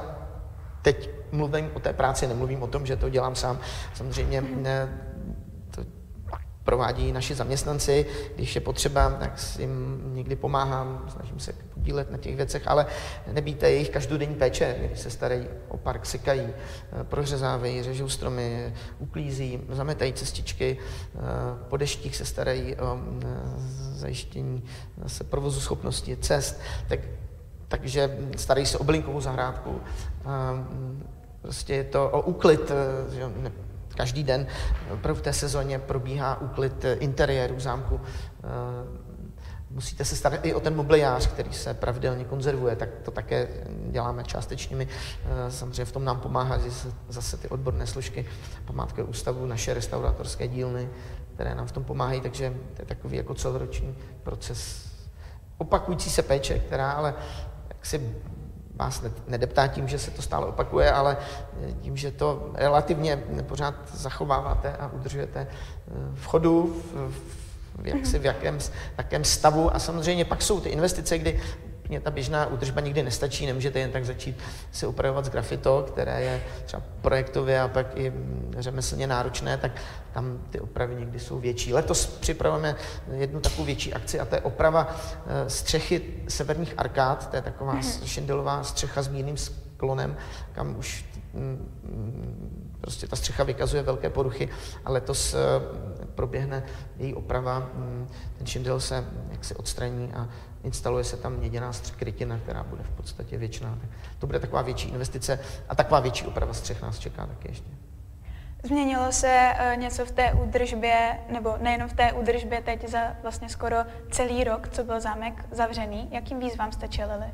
Teď 0.87 1.09
mluvím 1.31 1.71
o 1.73 1.79
té 1.79 1.93
práci, 1.93 2.27
nemluvím 2.27 2.63
o 2.63 2.67
tom, 2.67 2.85
že 2.85 2.95
to 2.95 3.09
dělám 3.09 3.35
sám. 3.35 3.59
Samozřejmě 3.93 4.43
provádí 6.67 7.11
naši 7.11 7.35
zaměstnanci, 7.35 8.05
když 8.35 8.55
je 8.55 8.61
potřeba, 8.61 9.09
tak 9.09 9.39
jim 9.59 10.01
někdy 10.13 10.35
pomáhám, 10.35 11.05
snažím 11.09 11.39
se 11.39 11.53
podílet 11.73 12.11
na 12.11 12.17
těch 12.17 12.35
věcech, 12.35 12.63
ale 12.67 12.85
nebýte 13.31 13.71
jejich 13.71 13.89
každodenní 13.89 14.35
péče, 14.35 14.75
když 14.79 14.99
se 14.99 15.09
starají 15.09 15.47
o 15.67 15.77
park, 15.77 16.05
sekají, 16.05 16.47
prořezávají, 17.03 17.83
řežou 17.83 18.09
stromy, 18.09 18.73
uklízí, 18.99 19.59
zametají 19.69 20.13
cestičky, 20.13 20.77
po 21.67 21.77
deštích 21.77 22.15
se 22.15 22.25
starají 22.25 22.75
o 22.75 22.99
zajištění 23.91 24.63
zase 25.03 25.23
provozu 25.23 25.59
schopnosti 25.59 26.17
cest, 26.17 26.59
tak 26.87 26.99
takže 27.67 28.17
starají 28.37 28.65
se 28.65 28.77
o 28.77 28.83
blinkovou 28.83 29.21
zahrádku. 29.21 29.81
Prostě 31.41 31.73
je 31.73 31.83
to 31.83 32.09
o 32.09 32.21
úklid, 32.21 32.71
eh, 32.71 33.15
že 33.15 33.23
každý 33.97 34.23
den 34.23 34.47
v 35.13 35.21
té 35.21 35.33
sezóně 35.33 35.79
probíhá 35.79 36.41
úklid 36.41 36.85
eh, 36.85 36.93
interiéru 36.93 37.59
zámku. 37.59 38.01
Eh, 38.01 38.47
musíte 39.69 40.05
se 40.05 40.15
starat 40.15 40.45
i 40.45 40.53
o 40.53 40.59
ten 40.59 40.75
mobiliář, 40.75 41.27
který 41.27 41.53
se 41.53 41.73
pravidelně 41.73 42.25
konzervuje, 42.25 42.75
tak 42.75 42.89
to 43.03 43.11
také 43.11 43.47
děláme 43.91 44.23
částečnými. 44.23 44.87
Samozřejmě 45.49 45.85
v 45.85 45.91
tom 45.91 46.05
nám 46.05 46.19
pomáhá 46.19 46.59
zase 47.09 47.37
ty 47.37 47.47
odborné 47.49 47.87
složky 47.87 48.25
památkového 48.65 49.09
ústavu, 49.09 49.45
naše 49.45 49.73
restauratorské 49.73 50.47
dílny, 50.47 50.89
které 51.33 51.55
nám 51.55 51.67
v 51.67 51.71
tom 51.71 51.83
pomáhají, 51.83 52.21
takže 52.21 52.53
to 52.73 52.81
je 52.81 52.85
takový 52.85 53.17
jako 53.17 53.33
celoroční 53.33 53.95
proces 54.23 54.87
opakující 55.57 56.09
se 56.09 56.21
péče, 56.21 56.59
která 56.59 56.91
ale 56.91 57.13
si 57.81 58.15
vás 58.77 59.03
nedeptá 59.27 59.67
tím, 59.67 59.87
že 59.87 59.99
se 59.99 60.11
to 60.11 60.21
stále 60.21 60.45
opakuje, 60.45 60.91
ale 60.91 61.17
tím, 61.81 61.97
že 61.97 62.11
to 62.11 62.51
relativně 62.53 63.23
pořád 63.47 63.75
zachováváte 63.93 64.73
a 64.73 64.87
udržujete 64.87 65.47
eh, 65.49 65.93
v 66.13 66.25
chodu, 66.25 66.81
v, 66.93 67.09
v, 67.81 67.87
jak 67.87 68.05
si, 68.05 68.19
v 68.19 68.25
jakém, 68.25 68.57
jakém 68.97 69.23
stavu. 69.23 69.75
A 69.75 69.79
samozřejmě 69.79 70.25
pak 70.25 70.41
jsou 70.41 70.59
ty 70.59 70.69
investice, 70.69 71.17
kdy 71.17 71.41
mě 71.89 71.99
ta 71.99 72.11
běžná 72.11 72.45
údržba 72.45 72.81
nikdy 72.81 73.03
nestačí, 73.03 73.45
nemůžete 73.45 73.79
jen 73.79 73.91
tak 73.91 74.05
začít 74.05 74.37
se 74.71 74.87
upravovat 74.87 75.25
z 75.25 75.29
grafito, 75.29 75.85
které 75.87 76.21
je 76.21 76.43
třeba 76.65 76.83
projektově 77.01 77.61
a 77.61 77.67
pak 77.67 77.97
i 77.97 78.13
řemeslně 78.57 79.07
náročné, 79.07 79.57
tak 79.57 79.71
tam 80.13 80.39
ty 80.49 80.59
opravy 80.59 80.95
někdy 80.95 81.19
jsou 81.19 81.39
větší. 81.39 81.73
Letos 81.73 82.05
připravujeme 82.05 82.75
jednu 83.13 83.39
takovou 83.39 83.65
větší 83.65 83.93
akci 83.93 84.19
a 84.19 84.25
to 84.25 84.35
je 84.35 84.41
oprava 84.41 84.95
eh, 85.27 85.49
střechy 85.49 86.01
severních 86.27 86.73
arkád, 86.77 87.29
to 87.29 87.35
je 87.35 87.41
taková 87.41 87.75
mm-hmm. 87.75 88.05
šindelová 88.05 88.63
střecha 88.63 89.01
s 89.01 89.07
mírným 89.07 89.37
sklonem, 89.37 90.17
kam 90.51 90.75
už 90.77 91.05
mm, 91.33 92.77
prostě 92.81 93.07
ta 93.07 93.15
střecha 93.15 93.43
vykazuje 93.43 93.83
velké 93.83 94.09
poruchy 94.09 94.49
a 94.85 94.91
letos 94.91 95.35
proběhne 96.15 96.63
její 96.97 97.13
oprava. 97.13 97.59
Mm, 97.59 98.07
ten 98.37 98.47
šindel 98.47 98.79
se 98.79 99.05
jaksi 99.31 99.55
odstraní 99.55 100.13
a 100.13 100.29
instaluje 100.67 101.03
se 101.03 101.17
tam 101.17 101.33
měděná 101.33 101.71
krytina, 101.97 102.37
která 102.37 102.63
bude 102.63 102.83
v 102.83 102.89
podstatě 102.89 103.37
věčná. 103.37 103.79
To 104.19 104.27
bude 104.27 104.39
taková 104.39 104.61
větší 104.61 104.89
investice 104.89 105.39
a 105.69 105.75
taková 105.75 105.99
větší 105.99 106.25
oprava 106.25 106.53
střech 106.53 106.81
nás 106.81 106.99
čeká 106.99 107.25
taky 107.25 107.47
ještě. 107.47 107.71
Změnilo 108.63 109.11
se 109.11 109.51
uh, 109.53 109.79
něco 109.79 110.05
v 110.05 110.11
té 110.11 110.33
údržbě, 110.33 111.19
nebo 111.29 111.57
nejenom 111.61 111.89
v 111.89 111.93
té 111.93 112.13
údržbě 112.13 112.61
teď 112.61 112.89
za 112.89 112.99
vlastně 113.21 113.49
skoro 113.49 113.77
celý 114.11 114.43
rok, 114.43 114.69
co 114.69 114.83
byl 114.83 114.99
zámek 114.99 115.45
zavřený. 115.51 116.07
Jakým 116.11 116.39
výzvám 116.39 116.71
jste 116.71 116.87
čelili? 116.87 117.25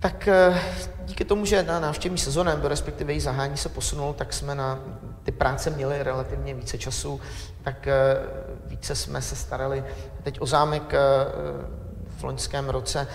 Tak 0.00 0.28
uh, 0.50 0.56
díky 1.04 1.24
tomu, 1.24 1.44
že 1.44 1.62
na 1.62 1.80
návštěvní 1.80 2.18
sezóně, 2.18 2.50
nebo 2.50 2.68
respektive 2.68 3.12
její 3.12 3.20
zahání 3.20 3.56
se 3.56 3.68
posunul, 3.68 4.14
tak 4.14 4.32
jsme 4.32 4.54
na 4.54 4.78
ty 5.22 5.32
práce 5.32 5.70
měli 5.70 6.02
relativně 6.02 6.54
více 6.54 6.78
času, 6.78 7.20
tak 7.62 7.86
uh, 7.86 7.92
více 8.68 8.94
jsme 8.94 9.22
se 9.22 9.36
starali 9.36 9.84
teď 10.22 10.40
o 10.40 10.46
zámek 10.46 10.92
v 12.18 12.24
loňském 12.24 12.68
roce. 12.68 13.06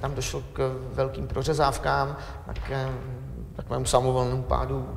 Tam 0.00 0.14
došlo 0.14 0.42
k 0.52 0.76
velkým 0.92 1.28
prořezávkám, 1.28 2.16
tak 2.46 2.72
takovému 3.56 3.84
samovolnému 3.84 4.42
pádu 4.42 4.88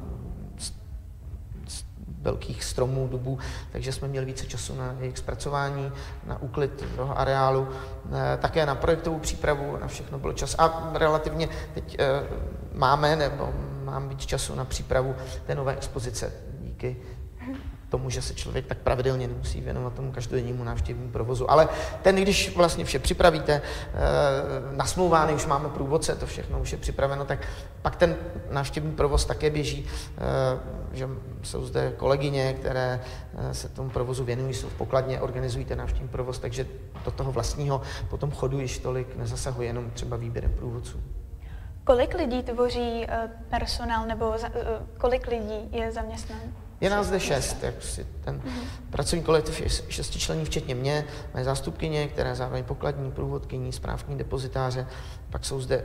velkých 2.21 2.63
stromů, 2.63 3.07
dubů, 3.07 3.39
takže 3.71 3.91
jsme 3.91 4.07
měli 4.07 4.25
více 4.25 4.45
času 4.45 4.75
na 4.75 4.95
jejich 4.99 5.17
zpracování, 5.17 5.91
na 6.25 6.41
úklid 6.41 6.85
toho 6.95 7.19
areálu, 7.19 7.67
eh, 8.11 8.37
také 8.37 8.65
na 8.65 8.75
projektovou 8.75 9.19
přípravu, 9.19 9.77
na 9.81 9.87
všechno 9.87 10.19
byl 10.19 10.33
čas. 10.33 10.55
A 10.57 10.91
relativně 10.93 11.49
teď 11.73 11.97
eh, 11.99 12.23
máme, 12.73 13.15
nebo 13.15 13.53
mám 13.83 14.09
víc 14.09 14.19
času 14.25 14.55
na 14.55 14.65
přípravu 14.65 15.15
té 15.45 15.55
nové 15.55 15.73
expozice 15.73 16.31
díky 16.59 16.97
tomu, 17.91 18.09
že 18.09 18.21
se 18.21 18.33
člověk 18.33 18.65
tak 18.65 18.77
pravidelně 18.77 19.27
nemusí 19.27 19.61
věnovat 19.61 19.93
tomu 19.93 20.11
každodennímu 20.11 20.63
návštěvnímu 20.63 21.11
provozu. 21.11 21.51
Ale 21.51 21.69
ten, 22.01 22.15
když 22.15 22.55
vlastně 22.55 22.85
vše 22.85 22.99
připravíte, 22.99 23.53
e, 23.53 23.61
nasmlouvány, 24.75 25.33
už 25.33 25.45
máme 25.45 25.69
průvodce, 25.69 26.15
to 26.15 26.25
všechno 26.25 26.59
už 26.59 26.71
je 26.71 26.77
připraveno, 26.77 27.25
tak 27.25 27.47
pak 27.81 27.95
ten 27.95 28.15
návštěvní 28.51 28.91
provoz 28.91 29.25
také 29.25 29.49
běží, 29.49 29.87
e, 30.17 30.81
že 30.91 31.09
jsou 31.43 31.65
zde 31.65 31.93
kolegyně, 31.97 32.53
které 32.53 33.01
eh, 33.37 33.53
se 33.53 33.69
tomu 33.69 33.89
provozu 33.89 34.23
věnují, 34.23 34.53
jsou 34.53 34.69
v 34.69 34.73
pokladně, 34.73 35.21
organizují 35.21 35.65
ten 35.65 35.77
návštěvní 35.77 36.07
provoz, 36.07 36.39
takže 36.39 36.67
do 37.05 37.11
toho 37.11 37.31
vlastního 37.31 37.81
potom 38.09 38.31
chodu 38.31 38.59
již 38.59 38.79
tolik 38.79 39.15
nezasahuje 39.15 39.67
jenom 39.67 39.91
třeba 39.91 40.17
výběrem 40.17 40.53
průvodců. 40.53 41.03
Kolik 41.83 42.13
lidí 42.13 42.43
tvoří 42.43 43.07
personál 43.49 44.05
nebo 44.05 44.33
kolik 44.97 45.27
lidí 45.27 45.69
je 45.71 45.91
zaměstnán? 45.91 46.41
Je 46.81 46.89
nás 46.89 47.07
zde 47.07 47.19
šest, 47.19 47.63
jak 47.63 47.83
si 47.83 48.07
ten 48.23 48.37
mm-hmm. 48.37 48.89
pracovní 48.89 49.23
kolektiv 49.23 49.61
je 49.61 49.69
šestičlenný, 49.69 50.45
včetně 50.45 50.75
mě, 50.75 51.05
moje 51.33 51.45
zástupkyně, 51.45 52.07
která 52.07 52.29
je 52.29 52.35
zároveň 52.35 52.63
pokladní, 52.63 53.11
průvodkyní, 53.11 53.71
správní 53.71 54.17
depozitáře, 54.17 54.87
pak 55.29 55.45
jsou 55.45 55.61
zde 55.61 55.83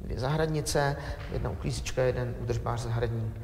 dvě 0.00 0.20
zahradnice, 0.20 0.96
jedna 1.32 1.50
uklízička, 1.50 2.02
jeden 2.02 2.34
udržbář 2.40 2.80
zahradník. 2.80 3.36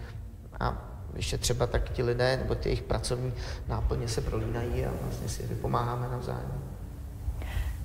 A 0.61 0.90
ještě 1.14 1.38
třeba 1.38 1.66
tak 1.66 1.90
ti 1.90 2.02
lidé, 2.02 2.37
nebo 2.37 2.54
ty 2.54 2.68
jejich 2.68 2.82
pracovní 2.82 3.35
náplně 3.68 4.09
se 4.09 4.20
prolínají 4.20 4.87
a 4.87 4.90
vlastně 5.02 5.28
si 5.28 5.42
vypomáháme 5.42 6.09
navzájem. 6.09 6.62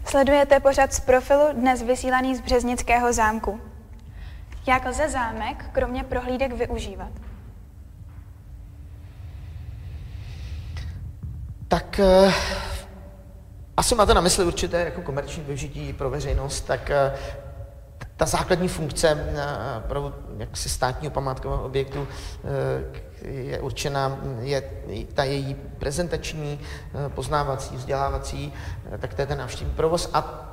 Sledujete 0.05 0.59
pořad 0.59 0.93
z 0.93 0.99
profilu 0.99 1.43
dnes 1.53 1.81
vysílaný 1.81 2.35
z 2.35 2.41
Březnického 2.41 3.13
zámku. 3.13 3.59
Jak 4.67 4.85
lze 4.85 5.09
zámek 5.09 5.65
kromě 5.71 6.03
prohlídek 6.03 6.53
využívat? 6.53 7.24
Tak 11.67 11.99
eh, 11.99 12.33
asi 13.77 13.95
máte 13.95 14.13
na 14.13 14.21
mysli 14.21 14.45
určité 14.45 14.81
jako 14.81 15.01
komerční 15.01 15.43
využití 15.43 15.93
pro 15.93 16.09
veřejnost, 16.09 16.61
tak 16.61 16.89
eh, 16.89 17.13
ta 18.17 18.25
základní 18.25 18.67
funkce 18.67 19.09
eh, 19.09 19.43
pro 19.87 20.13
jaksi 20.37 20.69
státního 20.69 21.11
památkového 21.11 21.63
objektu 21.63 22.07
je 23.21 23.59
určena, 23.59 24.19
je 24.39 24.63
ta 25.13 25.23
její 25.23 25.55
prezentační, 25.55 26.59
poznávací, 27.07 27.75
vzdělávací, 27.75 28.53
tak 28.99 29.13
to 29.13 29.21
je 29.21 29.25
ten 29.25 29.37
návštěvní 29.37 29.73
provoz. 29.73 30.09
A 30.13 30.51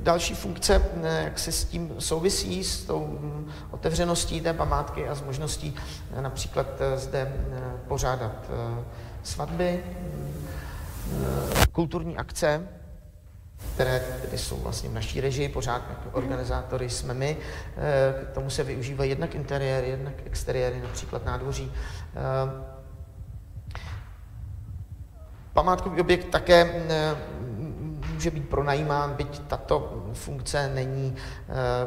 Další 0.00 0.34
funkce, 0.34 0.82
jak 1.24 1.38
se 1.38 1.52
s 1.52 1.64
tím 1.64 1.94
souvisí, 1.98 2.64
s 2.64 2.84
tou 2.84 3.06
mm, 3.06 3.52
otevřeností 3.70 4.40
té 4.40 4.52
památky 4.52 5.08
a 5.08 5.14
s 5.14 5.22
možností 5.22 5.76
například 6.20 6.66
zde 6.96 7.32
pořádat 7.88 8.50
svatby, 9.28 9.84
kulturní 11.72 12.16
akce, 12.16 12.68
které 13.74 14.00
tedy 14.22 14.38
jsou 14.38 14.56
vlastně 14.56 14.88
v 14.88 14.92
naší 14.92 15.20
režii, 15.20 15.48
pořád 15.48 15.82
jako 15.90 16.10
organizátory 16.12 16.90
jsme 16.90 17.14
my. 17.14 17.36
K 18.30 18.34
tomu 18.34 18.50
se 18.50 18.64
využívají 18.64 19.10
jednak 19.10 19.34
interiéry, 19.34 19.88
jednak 19.88 20.14
exteriéry, 20.24 20.80
například 20.80 21.24
nádvoří. 21.24 21.72
Památkový 25.52 26.00
objekt 26.00 26.30
také 26.30 26.84
může 28.12 28.30
být 28.30 28.48
pronajímán, 28.48 29.14
byť 29.14 29.40
tato 29.48 30.04
funkce 30.12 30.70
není 30.74 31.14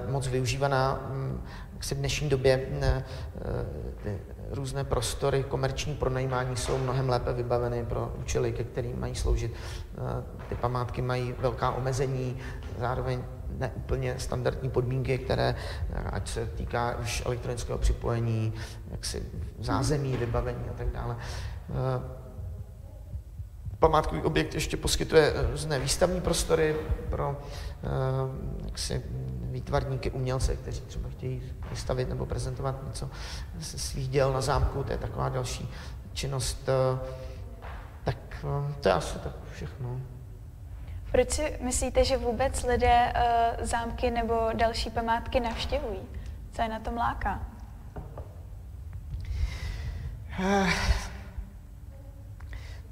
moc 0.07 0.27
využívaná. 0.27 1.11
Jak 1.73 1.83
se 1.83 1.95
v 1.95 1.97
dnešní 1.97 2.29
době 2.29 2.67
různé 4.51 4.83
prostory 4.83 5.43
komerční 5.43 5.95
pronajímání 5.95 6.55
jsou 6.55 6.77
mnohem 6.77 7.09
lépe 7.09 7.33
vybaveny 7.33 7.85
pro 7.85 8.13
účely, 8.19 8.51
ke 8.51 8.63
kterým 8.63 8.99
mají 8.99 9.15
sloužit. 9.15 9.53
Eh, 9.53 10.23
ty 10.49 10.55
památky 10.55 11.01
mají 11.01 11.35
velká 11.39 11.71
omezení, 11.71 12.37
zároveň 12.79 13.23
neúplně 13.57 14.15
standardní 14.19 14.69
podmínky, 14.69 15.17
které, 15.17 15.55
eh, 15.93 16.03
ať 16.11 16.27
se 16.27 16.45
týká 16.45 16.97
už 17.01 17.23
elektronického 17.25 17.77
připojení, 17.77 18.53
jaksi 18.91 19.23
zázemí, 19.59 20.17
vybavení 20.17 20.69
a 20.69 20.73
tak 20.73 20.87
dále. 20.87 21.17
Eh, 21.69 22.21
památkový 23.79 24.21
objekt 24.21 24.53
ještě 24.53 24.77
poskytuje 24.77 25.33
různé 25.51 25.79
výstavní 25.79 26.21
prostory 26.21 26.75
pro 27.09 27.37
jaksi, 28.65 29.03
výtvarníky, 29.51 30.11
umělce, 30.11 30.55
kteří 30.55 30.81
třeba 30.81 31.09
chtějí 31.09 31.53
vystavit 31.69 32.09
nebo 32.09 32.25
prezentovat 32.25 32.75
něco 32.87 33.09
ze 33.59 33.77
svých 33.77 34.09
děl 34.09 34.33
na 34.33 34.41
zámku, 34.41 34.83
to 34.83 34.91
je 34.91 34.97
taková 34.97 35.29
další 35.29 35.69
činnost. 36.13 36.69
Eh, 36.69 36.99
tak 38.03 38.17
eh, 38.43 38.73
to 38.81 38.89
je 38.89 38.93
asi 38.93 39.19
tak 39.19 39.33
všechno. 39.53 40.01
Proč 41.11 41.29
si 41.29 41.57
myslíte, 41.61 42.05
že 42.05 42.17
vůbec 42.17 42.63
lidé 42.63 43.13
uh, 43.15 43.65
zámky 43.65 44.11
nebo 44.11 44.49
další 44.53 44.89
památky 44.89 45.39
navštěvují? 45.39 45.99
Co 46.51 46.61
je 46.61 46.67
na 46.67 46.79
tom 46.79 46.97
láká? 46.97 47.47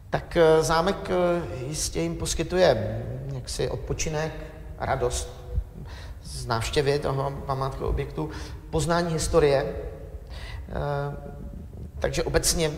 Tak 0.09 0.37
zámek 0.61 1.09
jistě 1.67 2.01
jim 2.01 2.15
poskytuje 2.15 3.01
jaksi 3.33 3.69
odpočinek, 3.69 4.33
radost, 4.79 5.38
z 6.29 6.45
návštěvy 6.45 6.99
toho 6.99 7.31
památkového 7.45 7.89
objektu, 7.89 8.29
poznání 8.69 9.13
historie, 9.13 9.65
eh, 9.65 10.73
takže 11.99 12.23
obecně 12.23 12.71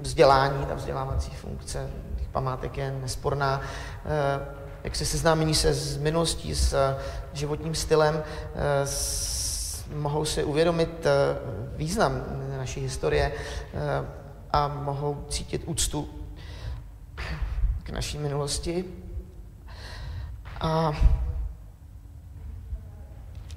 vzdělání, 0.00 0.66
ta 0.66 0.74
vzdělávací 0.74 1.30
funkce 1.30 1.90
těch 2.18 2.28
památek 2.28 2.76
je 2.76 2.90
nesporná. 3.02 3.60
Eh, 3.60 4.66
jak 4.84 4.96
se 4.96 5.04
seznámení 5.04 5.54
se 5.54 5.74
s 5.74 5.98
minulostí, 5.98 6.54
s 6.54 6.96
životním 7.32 7.74
stylem, 7.74 8.22
eh, 8.54 8.86
mohou 9.94 10.24
si 10.24 10.44
uvědomit 10.44 11.06
význam 11.76 12.24
naší 12.58 12.80
historie 12.80 13.32
a 14.52 14.68
mohou 14.68 15.24
cítit 15.28 15.62
úctu 15.66 16.08
k 17.82 17.90
naší 17.90 18.18
minulosti. 18.18 18.84
A 20.60 20.92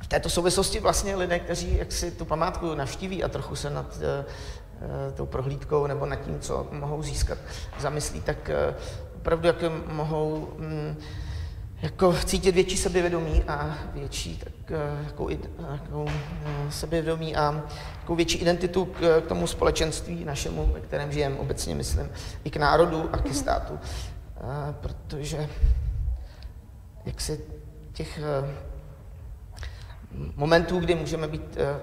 této 0.09 0.29
souvislosti 0.29 0.79
vlastně 0.79 1.15
lidé, 1.15 1.39
kteří 1.39 1.77
jak 1.77 1.91
si 1.91 2.11
tu 2.11 2.25
památku 2.25 2.75
navštíví 2.75 3.23
a 3.23 3.27
trochu 3.27 3.55
se 3.55 3.69
nad 3.69 3.97
uh, 3.97 5.13
tou 5.13 5.25
prohlídkou 5.25 5.87
nebo 5.87 6.05
nad 6.05 6.15
tím, 6.15 6.39
co 6.39 6.67
mohou 6.71 7.03
získat, 7.03 7.37
zamyslí, 7.79 8.21
tak 8.21 8.49
uh, 8.69 8.75
opravdu 9.15 9.47
jak 9.47 9.63
mohou 9.87 10.49
um, 10.57 10.97
jako 11.81 12.13
cítit 12.25 12.55
větší 12.55 12.77
sebevědomí 12.77 13.43
a 13.43 13.77
větší 13.93 14.37
tak, 14.37 14.77
jakou, 15.07 15.29
jakou 15.71 16.05
sebevědomí 16.69 17.35
a 17.35 17.63
jakou 17.99 18.15
větší 18.15 18.37
identitu 18.37 18.85
k, 18.85 19.21
k 19.21 19.27
tomu 19.27 19.47
společenství 19.47 20.25
našemu, 20.25 20.65
ve 20.65 20.79
kterém 20.79 21.11
žijeme, 21.11 21.35
obecně 21.35 21.75
myslím, 21.75 22.09
i 22.43 22.49
k 22.49 22.57
národu 22.57 23.09
a 23.13 23.17
k 23.17 23.33
státu. 23.33 23.73
Uh, 23.73 23.79
protože 24.71 25.49
jak 27.05 27.21
se 27.21 27.37
těch 27.93 28.19
momentů, 30.35 30.79
kdy 30.79 30.95
můžeme 30.95 31.27
být 31.27 31.57
eh, 31.57 31.79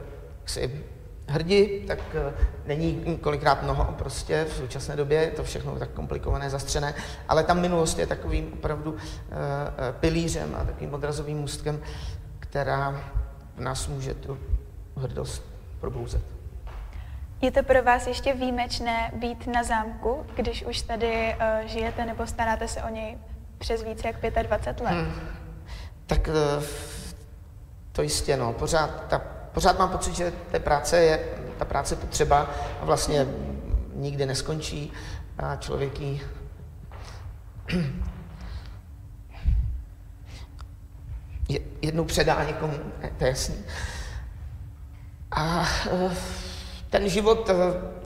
si 0.47 0.85
hrdi, 1.29 1.85
tak 1.87 1.99
eh, 2.15 2.35
není 2.67 3.19
kolikrát 3.21 3.63
mnoho 3.63 3.85
prostě 3.85 4.45
v 4.45 4.53
současné 4.53 4.97
době, 4.97 5.21
je 5.21 5.31
to 5.31 5.45
všechno 5.45 5.79
tak 5.79 5.91
komplikované, 5.91 6.51
zastřené, 6.51 6.95
ale 7.29 7.45
ta 7.45 7.55
minulost 7.55 7.99
je 7.99 8.07
takovým 8.07 8.53
opravdu 8.53 8.97
pilířem 10.01 10.57
a 10.61 10.65
takovým 10.65 10.95
odrazovým 10.95 11.39
můstkem, 11.39 11.81
která 12.39 13.01
v 13.57 13.61
nás 13.61 13.89
může 13.89 14.15
tu 14.15 14.39
hrdost 14.97 15.43
probouzet. 15.81 16.37
Je 17.41 17.51
to 17.51 17.63
pro 17.63 17.83
vás 17.83 18.07
ještě 18.07 18.35
výjimečné 18.35 19.13
být 19.15 19.47
na 19.47 19.63
zámku, 19.63 20.27
když 20.35 20.65
už 20.65 20.83
tady 20.83 21.35
uh, 21.35 21.69
žijete 21.69 22.07
nebo 22.07 22.27
staráte 22.27 22.69
se 22.69 22.83
o 22.83 22.89
něj 22.89 23.19
přes 23.59 23.83
více 23.83 24.07
jak 24.07 24.47
25 24.47 24.85
let? 24.85 24.93
Hmm. 24.93 25.13
Tak 26.07 26.29
uh, 26.29 26.65
to 27.97 28.03
jistě, 28.03 28.37
no. 28.37 28.53
Pořád, 28.53 29.05
ta, 29.09 29.19
pořád 29.53 29.79
mám 29.79 29.89
pocit, 29.89 30.17
že 30.17 30.33
té 30.51 30.61
práce 30.61 30.97
je, 30.97 31.21
ta 31.59 31.65
práce 31.65 31.97
potřeba 31.97 32.51
a 32.81 32.85
vlastně 32.85 33.27
nikdy 33.95 34.27
neskončí 34.27 34.93
a 35.39 35.57
člověk 35.57 36.01
ji 36.01 36.21
jednou 41.83 42.05
předá 42.05 42.45
někomu, 42.45 42.75
to 43.19 43.25
je 43.25 43.31
jasný. 43.31 43.55
A 45.31 45.67
uh, 45.93 46.13
ten 46.91 47.09
život, 47.09 47.51
eh, 47.51 47.55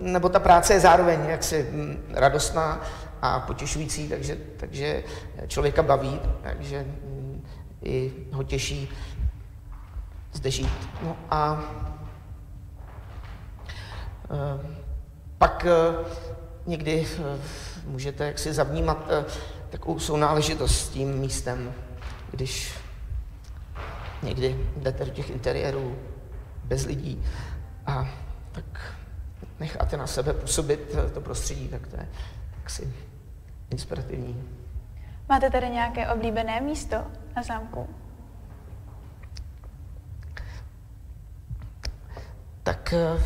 nebo 0.01 0.29
ta 0.29 0.39
práce 0.39 0.73
je 0.73 0.81
zároveň 0.81 1.25
jaksi 1.25 1.69
hm, 1.71 2.05
radostná 2.13 2.81
a 3.23 3.41
potěšující, 3.41 4.09
takže, 4.09 4.37
takže 4.57 5.05
člověka 5.47 5.83
baví, 5.83 6.21
takže 6.43 6.85
hm, 6.89 7.45
i 7.83 8.13
ho 8.33 8.43
těší 8.43 8.89
zde 10.33 10.51
žít. 10.51 10.89
No 11.03 11.17
a 11.31 11.65
eh, 14.25 14.77
pak 15.39 15.67
eh, 15.67 16.05
někdy 16.67 17.07
můžete 17.85 18.27
jaksi 18.27 18.53
zavnímat 18.53 19.09
takovou 19.71 19.99
sounáležitost 19.99 20.81
s 20.81 20.89
tím 20.89 21.19
místem, 21.19 21.73
když 22.31 22.75
někdy 24.23 24.67
jdete 24.77 25.05
do 25.05 25.11
těch 25.11 25.31
interiérů 25.31 25.99
bez 26.65 26.85
lidí 26.85 27.25
a 27.87 28.09
tak 28.53 28.95
necháte 29.61 29.97
na 29.97 30.07
sebe 30.07 30.33
působit 30.33 30.97
to 31.15 31.21
prostředí, 31.21 31.69
tak 31.69 31.87
to 31.87 31.97
je 31.97 32.09
jaksi 32.59 32.95
inspirativní. 33.71 34.45
Máte 35.29 35.51
tady 35.51 35.69
nějaké 35.69 36.09
oblíbené 36.09 36.61
místo 36.61 36.97
na 37.37 37.43
zámku? 37.43 37.89
Tak 42.63 42.95
uh, 43.15 43.23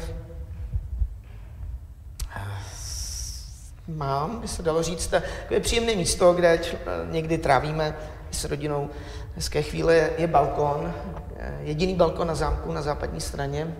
mám, 3.89 4.41
by 4.41 4.49
se 4.49 4.63
dalo 4.63 4.83
říct, 4.83 5.07
takové 5.07 5.61
příjemné 5.61 5.97
místo, 5.97 6.33
kde 6.33 6.57
čl- 6.57 7.11
někdy 7.11 7.39
trávíme 7.39 7.97
s 8.31 8.45
rodinou. 8.45 8.91
Hezké 9.37 9.63
chvíle, 9.63 10.11
je 10.19 10.27
balkon, 10.27 10.95
eh, 11.37 11.59
jediný 11.63 11.95
balkon 11.95 12.27
na 12.27 12.35
zámku 12.35 12.73
na 12.73 12.83
západní 12.83 13.21
straně, 13.21 13.75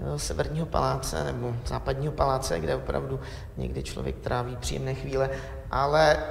Eh, 0.00 0.18
severního 0.18 0.66
paláce 0.66 1.24
nebo 1.24 1.54
západního 1.66 2.12
paláce, 2.12 2.60
kde 2.60 2.74
opravdu 2.74 3.20
někdy 3.56 3.82
člověk 3.82 4.16
tráví 4.16 4.56
příjemné 4.56 4.94
chvíle, 4.94 5.30
ale 5.70 6.24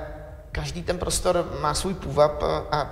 každý 0.51 0.83
ten 0.83 0.97
prostor 0.97 1.49
má 1.61 1.73
svůj 1.73 1.93
půvab 1.93 2.43
a 2.71 2.89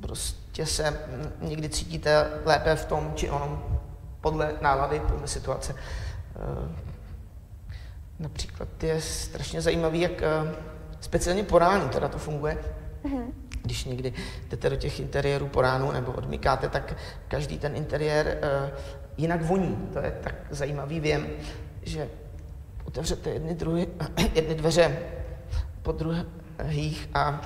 prostě 0.00 0.66
se 0.66 1.00
někdy 1.40 1.68
cítíte 1.68 2.30
lépe 2.44 2.76
v 2.76 2.84
tom 2.84 3.12
či 3.14 3.30
onom 3.30 3.80
podle 4.24 4.56
nálady, 4.60 5.00
podle 5.00 5.28
situace. 5.28 5.74
Eh, 5.76 6.74
například 8.18 8.82
je 8.82 9.00
strašně 9.00 9.60
zajímavý, 9.60 10.00
jak 10.00 10.22
eh, 10.22 10.54
speciálně 11.00 11.42
po 11.44 11.58
ránu 11.58 11.88
teda 11.88 12.08
to 12.08 12.18
funguje. 12.18 12.58
Mm-hmm. 13.04 13.26
Když 13.62 13.84
někdy 13.84 14.12
jdete 14.48 14.70
do 14.70 14.76
těch 14.76 15.00
interiérů 15.00 15.48
po 15.48 15.60
ránu 15.60 15.92
nebo 15.92 16.12
odmykáte, 16.12 16.68
tak 16.68 16.96
každý 17.28 17.58
ten 17.58 17.76
interiér 17.76 18.38
jinak 19.16 19.42
voní. 19.42 19.88
To 19.92 19.98
je 19.98 20.10
tak 20.10 20.34
zajímavý 20.50 21.00
věm, 21.00 21.26
že 21.82 22.08
otevřete 22.84 23.30
jedny, 23.30 23.54
druhy, 23.54 23.88
jedny 24.34 24.54
dveře 24.54 24.98
po 25.82 25.92
druhých 25.92 27.08
a 27.14 27.40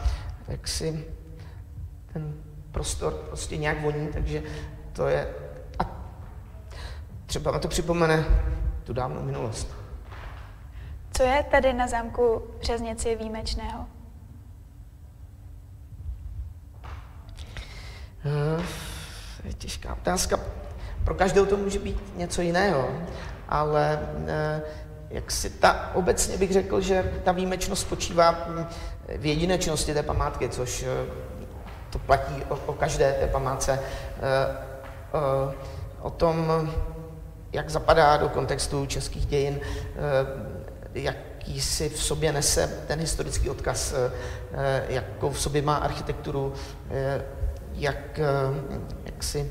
tak 0.47 0.69
si 0.69 1.05
ten 2.12 2.35
prostor 2.73 3.12
prostě 3.12 3.57
nějak 3.57 3.83
voní, 3.83 4.09
takže 4.09 4.43
to 4.93 5.09
je... 5.09 5.47
Třeba 7.29 7.53
mi 7.53 7.59
to 7.59 7.69
připomene 7.69 8.25
tu 8.85 8.93
dávnou 8.93 9.23
minulost. 9.23 9.75
Co 11.12 11.23
je 11.23 11.45
tady 11.51 11.73
na 11.73 11.87
zámku 11.87 12.43
Březnici 12.61 13.17
výjimečného? 13.17 13.87
Uh, 18.25 18.64
je 19.45 19.53
těžká 19.53 19.93
otázka. 19.93 20.41
Pro 21.05 21.14
každého 21.14 21.47
to 21.47 21.57
může 21.57 21.79
být 21.79 22.17
něco 22.17 22.43
jiného, 22.43 22.91
ale 23.49 24.01
eh, 24.27 24.62
jak 25.11 25.31
si 25.31 25.51
ta, 25.51 25.91
obecně 25.95 26.37
bych 26.37 26.53
řekl, 26.53 26.81
že 26.81 27.21
ta 27.25 27.33
výjimečnost 27.33 27.83
spočívá 27.83 28.31
hm, 28.31 28.67
v 29.17 29.27
jedinečnosti 29.27 29.95
té 29.95 30.03
památky, 30.03 30.49
což 30.49 30.83
eh, 30.83 31.07
to 31.91 31.99
platí 31.99 32.45
o, 32.49 32.59
o 32.67 32.73
každé 32.73 33.12
té 33.12 33.27
památce, 33.27 33.81
eh, 34.17 35.55
o 36.01 36.11
tom, 36.11 36.71
jak 37.52 37.70
zapadá 37.70 38.16
do 38.16 38.28
kontextu 38.28 38.87
českých 38.87 39.26
dějin, 39.26 39.61
jaký 40.94 41.61
si 41.61 41.88
v 41.88 42.02
sobě 42.02 42.32
nese 42.32 42.84
ten 42.87 43.00
historický 43.00 43.50
odkaz, 43.50 43.94
jakou 44.88 45.30
v 45.30 45.40
sobě 45.40 45.62
má 45.62 45.76
architekturu, 45.76 46.52
jak, 47.74 48.20
jak 49.04 49.22
si 49.22 49.50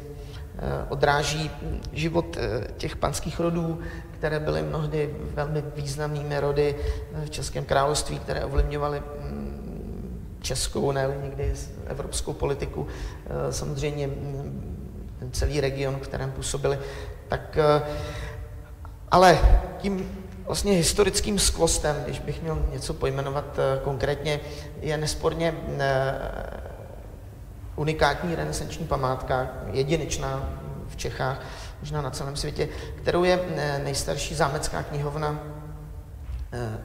Eh, 0.60 0.86
odráží 0.90 1.52
život 1.94 2.38
eh, 2.38 2.68
těch 2.78 2.96
panských 2.96 3.40
rodů, 3.40 3.80
které 4.12 4.40
byly 4.40 4.62
mnohdy 4.62 5.16
velmi 5.34 5.64
významnými 5.76 6.40
rody 6.40 6.76
eh, 7.14 7.26
v 7.26 7.30
Českém 7.30 7.66
království, 7.66 8.20
které 8.20 8.46
ovlivňovaly 8.46 9.00
mm, 9.00 10.38
českou, 10.42 10.92
ne 10.92 11.18
někdy 11.22 11.54
evropskou 11.86 12.34
politiku, 12.34 12.88
samozřejmě 13.50 14.08
mm, 14.08 14.78
ten 15.20 15.32
celý 15.32 15.62
region, 15.62 15.96
v 15.96 16.08
kterém 16.08 16.32
působili. 16.32 16.80
Tak, 17.28 17.58
ale 19.12 19.40
tím 19.78 20.24
vlastně 20.46 20.72
historickým 20.72 21.40
skvostem, 21.40 21.96
když 22.04 22.20
bych 22.20 22.42
měl 22.42 22.66
něco 22.72 22.94
pojmenovat 22.94 23.60
konkrétně, 23.84 24.40
je 24.82 24.98
nesporně 24.98 25.54
unikátní 27.76 28.36
renesanční 28.36 28.88
památka, 28.88 29.48
jedinečná 29.72 30.50
v 30.88 30.96
Čechách, 30.96 31.42
možná 31.80 32.02
na 32.02 32.12
celém 32.12 32.36
světě, 32.36 32.70
kterou 33.02 33.24
je 33.24 33.40
eh, 33.56 33.82
nejstarší 33.84 34.36
zámecká 34.36 34.84
knihovna, 34.84 35.40
eh, 35.40 35.57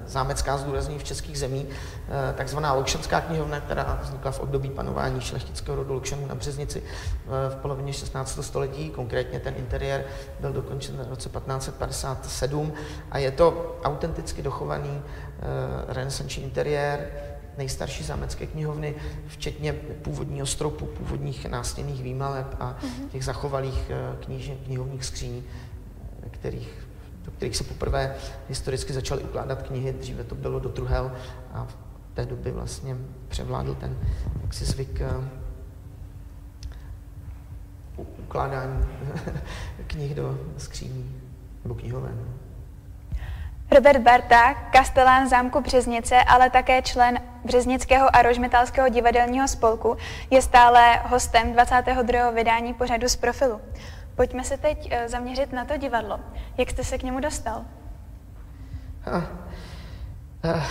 zámecká 0.07 0.57
zdůrazní 0.57 0.99
v 0.99 1.05
českých 1.05 1.39
zemí, 1.39 1.67
eh, 1.69 2.33
takzvaná 2.33 2.73
Lokšanská 2.73 3.21
knihovna, 3.21 3.61
která 3.61 4.01
vznikla 4.03 4.31
v 4.31 4.41
období 4.41 4.71
panování 4.71 5.21
šlechtického 5.21 5.77
rodu 5.77 5.95
Lokšanů 5.95 6.27
na 6.27 6.35
Březnici 6.35 6.83
v 7.27 7.57
polovině 7.57 7.93
16. 7.93 8.43
století. 8.43 8.91
Konkrétně 8.91 9.41
ten 9.41 9.55
interiér 9.57 10.05
byl 10.41 10.53
dokončen 10.53 10.97
v 10.97 11.09
roce 11.09 11.29
1557 11.29 12.73
a 13.11 13.19
je 13.19 13.31
to 13.31 13.79
autenticky 13.85 14.43
dochovaný 14.43 15.03
renesanční 15.89 16.43
interiér, 16.43 17.09
nejstarší 17.59 18.05
zámecké 18.05 18.47
knihovny, 18.47 18.95
včetně 19.27 19.73
původního 19.73 20.47
stropu, 20.47 20.87
původních 20.87 21.47
nástěnných 21.47 22.03
výmaleb 22.03 22.57
a 22.61 22.77
mhm. 22.83 23.09
těch 23.09 23.25
zachovalých 23.25 23.91
eh, 23.91 24.57
knihovních 24.65 25.05
skříní, 25.05 25.45
kterých, 26.31 26.89
do 27.25 27.31
kterých 27.31 27.57
se 27.57 27.65
poprvé 27.65 28.15
historicky 28.49 28.93
začaly 28.93 29.23
ukládat 29.23 29.63
knihy. 29.63 29.93
Dříve 29.93 30.25
to 30.25 30.35
bylo 30.35 30.61
do 30.61 30.69
truhel 30.69 31.13
a 31.53 31.65
v 31.65 31.77
té 32.15 32.27
době 32.27 32.53
vlastně 32.53 32.97
převládl 33.29 33.75
ten 33.75 33.97
jaksi 34.43 34.65
zvyk 34.65 35.01
uh, 35.01 35.25
ukládání 37.97 38.85
knih 39.87 40.15
do 40.15 40.39
skříní 40.59 41.21
nebo 41.63 41.75
knihoven. 41.75 42.19
Robert 43.71 44.01
Barta, 44.01 44.55
kastelán 44.55 45.29
zámku 45.29 45.61
Březnice, 45.61 46.17
ale 46.17 46.51
také 46.51 46.83
člen 46.83 47.21
Březnického 47.45 48.17
a 48.17 48.23
Rožmetalského 48.23 48.89
divadelního 48.89 49.49
spolku, 49.49 49.97
je 50.31 50.43
stále 50.43 50.97
hostem 50.97 51.53
22. 51.53 52.31
vydání 52.31 52.75
pořadu 52.75 53.09
z 53.09 53.17
profilu. 53.17 53.61
Pojďme 54.15 54.45
se 54.45 54.57
teď 54.57 54.89
eh, 54.91 55.09
zaměřit 55.09 55.53
na 55.53 55.65
to 55.65 55.77
divadlo. 55.77 56.21
Jak 56.59 56.71
jste 56.71 56.85
se 56.85 56.99
k 56.99 57.03
němu 57.03 57.21
dostal? 57.21 57.65
Uh, 60.45 60.63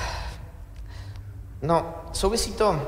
no, 1.61 1.95
souvisí 2.13 2.53
to 2.53 2.81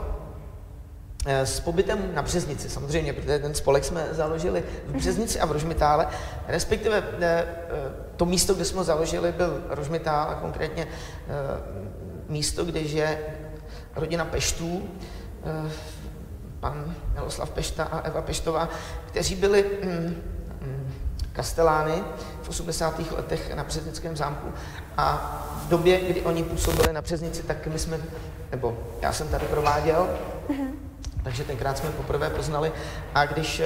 s 1.25 1.59
pobytem 1.59 2.15
na 2.15 2.21
Březnici, 2.21 2.69
samozřejmě, 2.69 3.13
protože 3.13 3.39
ten 3.39 3.53
spolek 3.53 3.83
jsme 3.83 4.07
založili 4.11 4.63
v 4.87 4.95
Březnici 4.95 5.39
a 5.39 5.45
v 5.45 5.51
Rožmitále, 5.51 6.07
respektive 6.47 7.03
to 8.15 8.25
místo, 8.25 8.53
kde 8.53 8.65
jsme 8.65 8.77
ho 8.77 8.83
založili, 8.83 9.31
byl 9.31 9.63
Rožmitál 9.69 10.29
a 10.29 10.35
konkrétně 10.35 10.87
místo, 12.29 12.65
kde 12.65 12.83
žije 12.83 13.19
rodina 13.95 14.25
Peštů, 14.25 14.89
pan 16.59 16.95
Miloslav 17.13 17.49
Pešta 17.49 17.83
a 17.83 17.99
Eva 17.99 18.21
Peštová, 18.21 18.69
kteří 19.07 19.35
byli 19.35 19.65
mm, 19.83 20.32
kastelány 21.33 22.03
v 22.41 22.49
80. 22.49 23.11
letech 23.11 23.55
na 23.55 23.63
Březnickém 23.63 24.17
zámku 24.17 24.53
a 24.97 25.39
v 25.65 25.69
době, 25.69 25.99
kdy 25.99 26.21
oni 26.21 26.43
působili 26.43 26.93
na 26.93 27.01
Březnici, 27.01 27.43
tak 27.43 27.67
my 27.67 27.79
jsme, 27.79 27.99
nebo 28.51 28.77
já 29.01 29.13
jsem 29.13 29.27
tady 29.27 29.45
prováděl, 29.45 30.09
mm-hmm. 30.49 30.71
takže 31.23 31.43
tenkrát 31.43 31.77
jsme 31.77 31.89
poprvé 31.89 32.29
poznali 32.29 32.71
a 33.15 33.25
když 33.25 33.59
uh, 33.59 33.65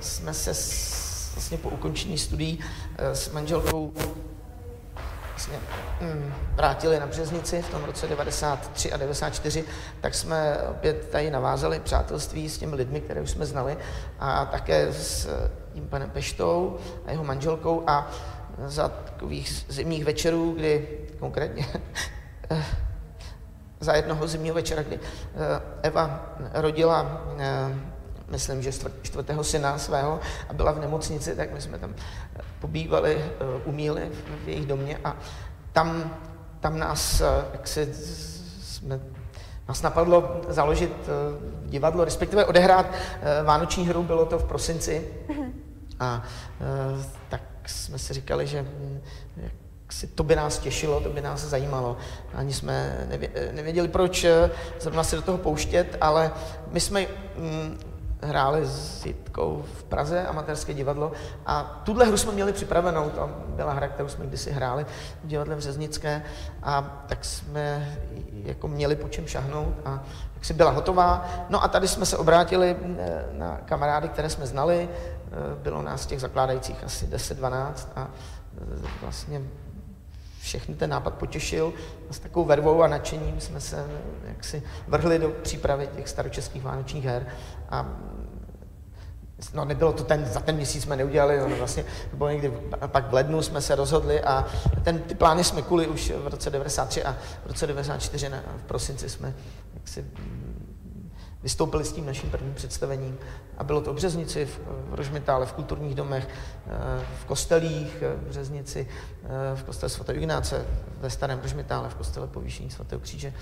jsme 0.00 0.34
se 0.34 0.54
s, 0.54 1.32
vlastně 1.34 1.58
po 1.58 1.68
ukončení 1.68 2.18
studií 2.18 2.58
uh, 2.58 2.64
s 3.12 3.32
manželkou 3.32 3.92
vlastně 5.30 5.58
mm, 6.00 6.34
vrátili 6.54 7.00
na 7.00 7.06
Březnici 7.06 7.62
v 7.62 7.70
tom 7.70 7.84
roce 7.84 8.06
93 8.06 8.92
a 8.92 8.96
94, 8.96 9.64
tak 10.00 10.14
jsme 10.14 10.58
opět 10.70 11.08
tady 11.10 11.30
navázali 11.30 11.80
přátelství 11.80 12.48
s 12.48 12.58
těmi 12.58 12.74
lidmi, 12.74 13.00
které 13.00 13.20
už 13.20 13.30
jsme 13.30 13.46
znali 13.46 13.76
a 14.18 14.44
také 14.44 14.92
s 14.92 15.28
tím 15.76 15.88
panem 15.88 16.10
Peštou 16.10 16.76
a 17.06 17.10
jeho 17.10 17.24
manželkou 17.24 17.82
a 17.86 18.10
za 18.64 18.88
takových 18.88 19.64
zimních 19.68 20.04
večerů, 20.04 20.52
kdy 20.52 20.88
konkrétně 21.18 21.66
za 23.80 23.92
jednoho 23.92 24.28
zimního 24.28 24.54
večera, 24.54 24.82
kdy 24.82 25.00
eh, 25.00 25.60
Eva 25.82 26.32
rodila 26.52 27.24
eh, 27.38 27.74
myslím, 28.28 28.62
že 28.62 28.72
čtvrtého 29.02 29.44
syna 29.44 29.78
svého 29.78 30.20
a 30.48 30.52
byla 30.52 30.72
v 30.72 30.80
nemocnici, 30.80 31.36
tak 31.36 31.52
my 31.52 31.60
jsme 31.60 31.78
tam 31.78 31.94
pobývali, 32.60 33.16
eh, 33.20 33.34
umíli 33.64 34.10
v 34.44 34.48
jejich 34.48 34.66
domě 34.66 34.98
a 35.04 35.16
tam, 35.72 36.16
tam 36.60 36.78
nás, 36.78 37.22
jak 37.52 37.68
si 37.68 37.94
jsme, 38.62 39.00
nás 39.68 39.82
napadlo 39.82 40.40
založit 40.48 40.92
divadlo, 41.66 42.04
respektive 42.04 42.44
odehrát 42.44 42.86
vánoční 43.44 43.88
hru, 43.88 44.02
bylo 44.02 44.26
to 44.26 44.38
v 44.38 44.44
prosinci. 44.44 45.08
A 46.00 46.22
tak 47.28 47.40
jsme 47.66 47.98
si 47.98 48.14
říkali, 48.14 48.46
že 48.46 48.62
hm, 48.62 49.00
si 49.90 50.06
to 50.06 50.22
by 50.22 50.36
nás 50.36 50.58
těšilo, 50.58 51.00
to 51.00 51.08
by 51.08 51.20
nás 51.20 51.40
zajímalo. 51.40 51.96
Ani 52.34 52.52
jsme 52.52 53.06
nevěděli, 53.52 53.88
proč 53.88 54.26
zrovna 54.80 55.04
se 55.04 55.16
do 55.16 55.22
toho 55.22 55.38
pouštět, 55.38 55.96
ale 56.00 56.32
my 56.70 56.80
jsme 56.80 57.06
hm, 57.36 57.78
hráli 58.22 58.66
s 58.66 59.06
Jitkou 59.06 59.64
v 59.74 59.84
Praze, 59.84 60.26
amatérské 60.26 60.74
divadlo, 60.74 61.12
a 61.46 61.82
tuhle 61.84 62.06
hru 62.06 62.16
jsme 62.16 62.32
měli 62.32 62.52
připravenou, 62.52 63.10
to 63.10 63.30
byla 63.48 63.72
hra, 63.72 63.88
kterou 63.88 64.08
jsme 64.08 64.26
kdysi 64.26 64.50
hráli 64.50 64.86
v 65.24 65.26
divadle 65.26 65.54
v 65.54 65.60
Řeznické, 65.60 66.22
a 66.62 67.04
tak 67.06 67.24
jsme 67.24 67.96
jako 68.44 68.68
měli 68.68 68.96
po 68.96 69.08
čem 69.08 69.26
šahnout 69.26 69.74
a 69.84 70.04
jak 70.34 70.44
si 70.44 70.54
byla 70.54 70.70
hotová. 70.70 71.28
No 71.48 71.64
a 71.64 71.68
tady 71.68 71.88
jsme 71.88 72.06
se 72.06 72.16
obrátili 72.16 72.76
eh, 72.98 73.24
na 73.32 73.60
kamarády, 73.64 74.08
které 74.08 74.30
jsme 74.30 74.46
znali, 74.46 74.88
bylo 75.62 75.82
nás 75.82 76.06
těch 76.06 76.20
zakládajících 76.20 76.84
asi 76.84 77.06
10-12 77.06 77.72
a 77.96 78.08
eh, 78.58 78.88
vlastně 79.02 79.42
všechny 80.40 80.74
ten 80.74 80.90
nápad 80.90 81.14
potěšil. 81.14 81.72
A 82.10 82.12
s 82.12 82.18
takovou 82.18 82.44
vervou 82.44 82.82
a 82.82 82.88
nadšením 82.88 83.40
jsme 83.40 83.60
se 83.60 83.86
jaksi 84.24 84.62
vrhli 84.88 85.18
do 85.18 85.28
přípravy 85.28 85.88
těch 85.96 86.08
staročeských 86.08 86.62
vánočních 86.62 87.04
her. 87.04 87.26
A 87.70 87.86
No 89.54 89.64
nebylo 89.64 89.92
to 89.92 90.04
ten, 90.04 90.24
za 90.24 90.40
ten 90.40 90.56
měsíc 90.56 90.82
jsme 90.82 90.96
neudělali, 90.96 91.38
no, 91.38 91.56
vlastně 91.56 91.84
to 92.10 92.16
bylo 92.16 92.30
někdy, 92.30 92.52
pak 92.86 93.10
v 93.10 93.14
lednu 93.14 93.42
jsme 93.42 93.60
se 93.60 93.74
rozhodli 93.74 94.20
a 94.22 94.46
ten, 94.84 94.98
ty 94.98 95.14
plány 95.14 95.44
jsme 95.44 95.62
kuli 95.62 95.86
už 95.86 96.12
v 96.16 96.26
roce 96.26 96.50
93 96.50 97.04
a 97.04 97.16
v 97.44 97.46
roce 97.46 97.66
94 97.66 98.28
na, 98.28 98.42
v 98.58 98.62
prosinci 98.62 99.08
jsme 99.08 99.34
jaksi 99.74 100.04
vystoupili 101.46 101.84
s 101.84 101.92
tím 101.92 102.06
naším 102.06 102.30
prvním 102.30 102.54
představením. 102.54 103.18
A 103.58 103.64
bylo 103.64 103.80
to 103.80 103.92
v 103.92 103.96
Březnici, 103.96 104.46
v, 104.46 104.60
v 104.90 104.94
Rožmitále, 104.94 105.46
v 105.46 105.52
kulturních 105.52 105.94
domech, 105.94 106.28
eh, 106.28 107.04
v 107.20 107.24
kostelích 107.24 108.02
eh, 108.02 108.16
v 108.16 108.28
Březnici, 108.28 108.88
eh, 109.24 109.56
v 109.56 109.62
kostele 109.62 109.90
svatého 109.90 110.18
Ignáce, 110.18 110.66
ve 111.00 111.10
Starém 111.10 111.40
Rožmitále, 111.42 111.88
v 111.88 111.94
kostele 111.94 112.26
povýšení 112.26 112.70
svatého 112.70 113.00
kříže, 113.00 113.32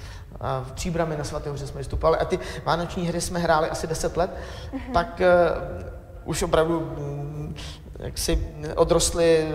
a 0.40 0.60
v 0.60 0.72
Příbrami 0.72 1.16
na 1.16 1.24
svatého 1.24 1.56
že 1.56 1.66
jsme 1.66 1.78
vystupovali. 1.78 2.18
A 2.18 2.24
ty 2.24 2.38
vánoční 2.64 3.08
hry 3.08 3.20
jsme 3.20 3.38
hráli 3.38 3.70
asi 3.70 3.86
10 3.86 4.16
let, 4.16 4.30
mm-hmm. 4.30 4.92
tak 4.92 5.20
uh, 5.20 6.28
už 6.28 6.42
opravdu 6.42 6.80
mm, 6.80 7.54
jak 7.98 8.18
si 8.18 8.48
odrostli, 8.76 9.48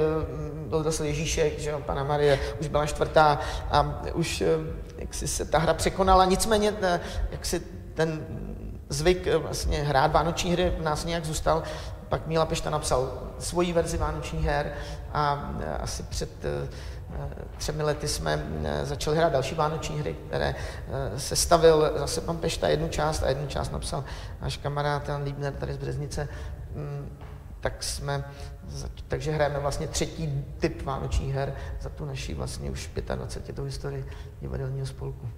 odrostl 0.69 1.03
Ježíšek, 1.03 1.59
že 1.59 1.69
jo, 1.69 1.81
Pana 1.85 2.03
Marie, 2.03 2.39
už 2.61 2.67
byla 2.67 2.85
čtvrtá 2.85 3.39
a 3.71 4.01
už 4.13 4.43
jak 4.97 5.13
si 5.13 5.27
se 5.27 5.45
ta 5.45 5.57
hra 5.57 5.73
překonala, 5.73 6.25
nicméně 6.25 6.73
jak 7.31 7.45
si 7.45 7.78
ten 7.99 8.25
zvyk 8.89 9.27
eh, 9.27 9.37
vlastně 9.37 9.83
hrát 9.83 10.11
vánoční 10.11 10.51
hry 10.51 10.73
v 10.79 10.81
nás 10.81 11.05
nějak 11.05 11.25
zůstal. 11.25 11.63
Pak 12.09 12.27
Míla 12.27 12.45
Pešta 12.45 12.69
napsal 12.69 13.23
svoji 13.39 13.73
verzi 13.73 13.97
vánočních 13.97 14.45
her 14.45 14.73
a 15.13 15.53
eh, 15.59 15.77
asi 15.77 16.03
před 16.03 16.29
eh, 16.45 16.67
třemi 17.57 17.83
lety 17.83 18.07
jsme 18.07 18.45
začali 18.83 19.17
hrát 19.17 19.33
další 19.33 19.55
vánoční 19.55 19.99
hry, 19.99 20.15
které 20.27 20.55
se 21.17 21.35
stavil 21.35 21.91
zase 21.95 22.21
pan 22.21 22.37
Pešta 22.37 22.67
jednu 22.67 22.89
část 22.89 23.23
a 23.23 23.29
jednu 23.29 23.47
část 23.47 23.71
napsal 23.71 24.03
náš 24.41 24.57
kamarád 24.57 25.07
Jan 25.09 25.23
Liebner 25.23 25.53
tady 25.53 25.73
z 25.73 25.77
Březnice. 25.77 26.27
Mm, 26.75 27.17
tak 27.59 27.83
jsme, 27.83 28.23
takže 29.07 29.31
hrajeme 29.31 29.59
vlastně 29.59 29.87
třetí 29.87 30.45
typ 30.59 30.83
vánočních 30.83 31.33
her 31.33 31.55
za 31.81 31.89
tu 31.89 32.05
naší 32.05 32.33
vlastně 32.33 32.71
už 32.71 32.89
25. 33.15 33.59
historii 33.59 34.05
divadelního 34.41 34.85
spolku. 34.85 35.29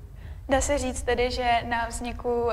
Dá 0.52 0.62
se 0.62 0.78
říct 0.78 1.02
tedy, 1.02 1.32
že 1.32 1.62
na 1.66 1.88
vzniku 1.88 2.44
uh, 2.44 2.52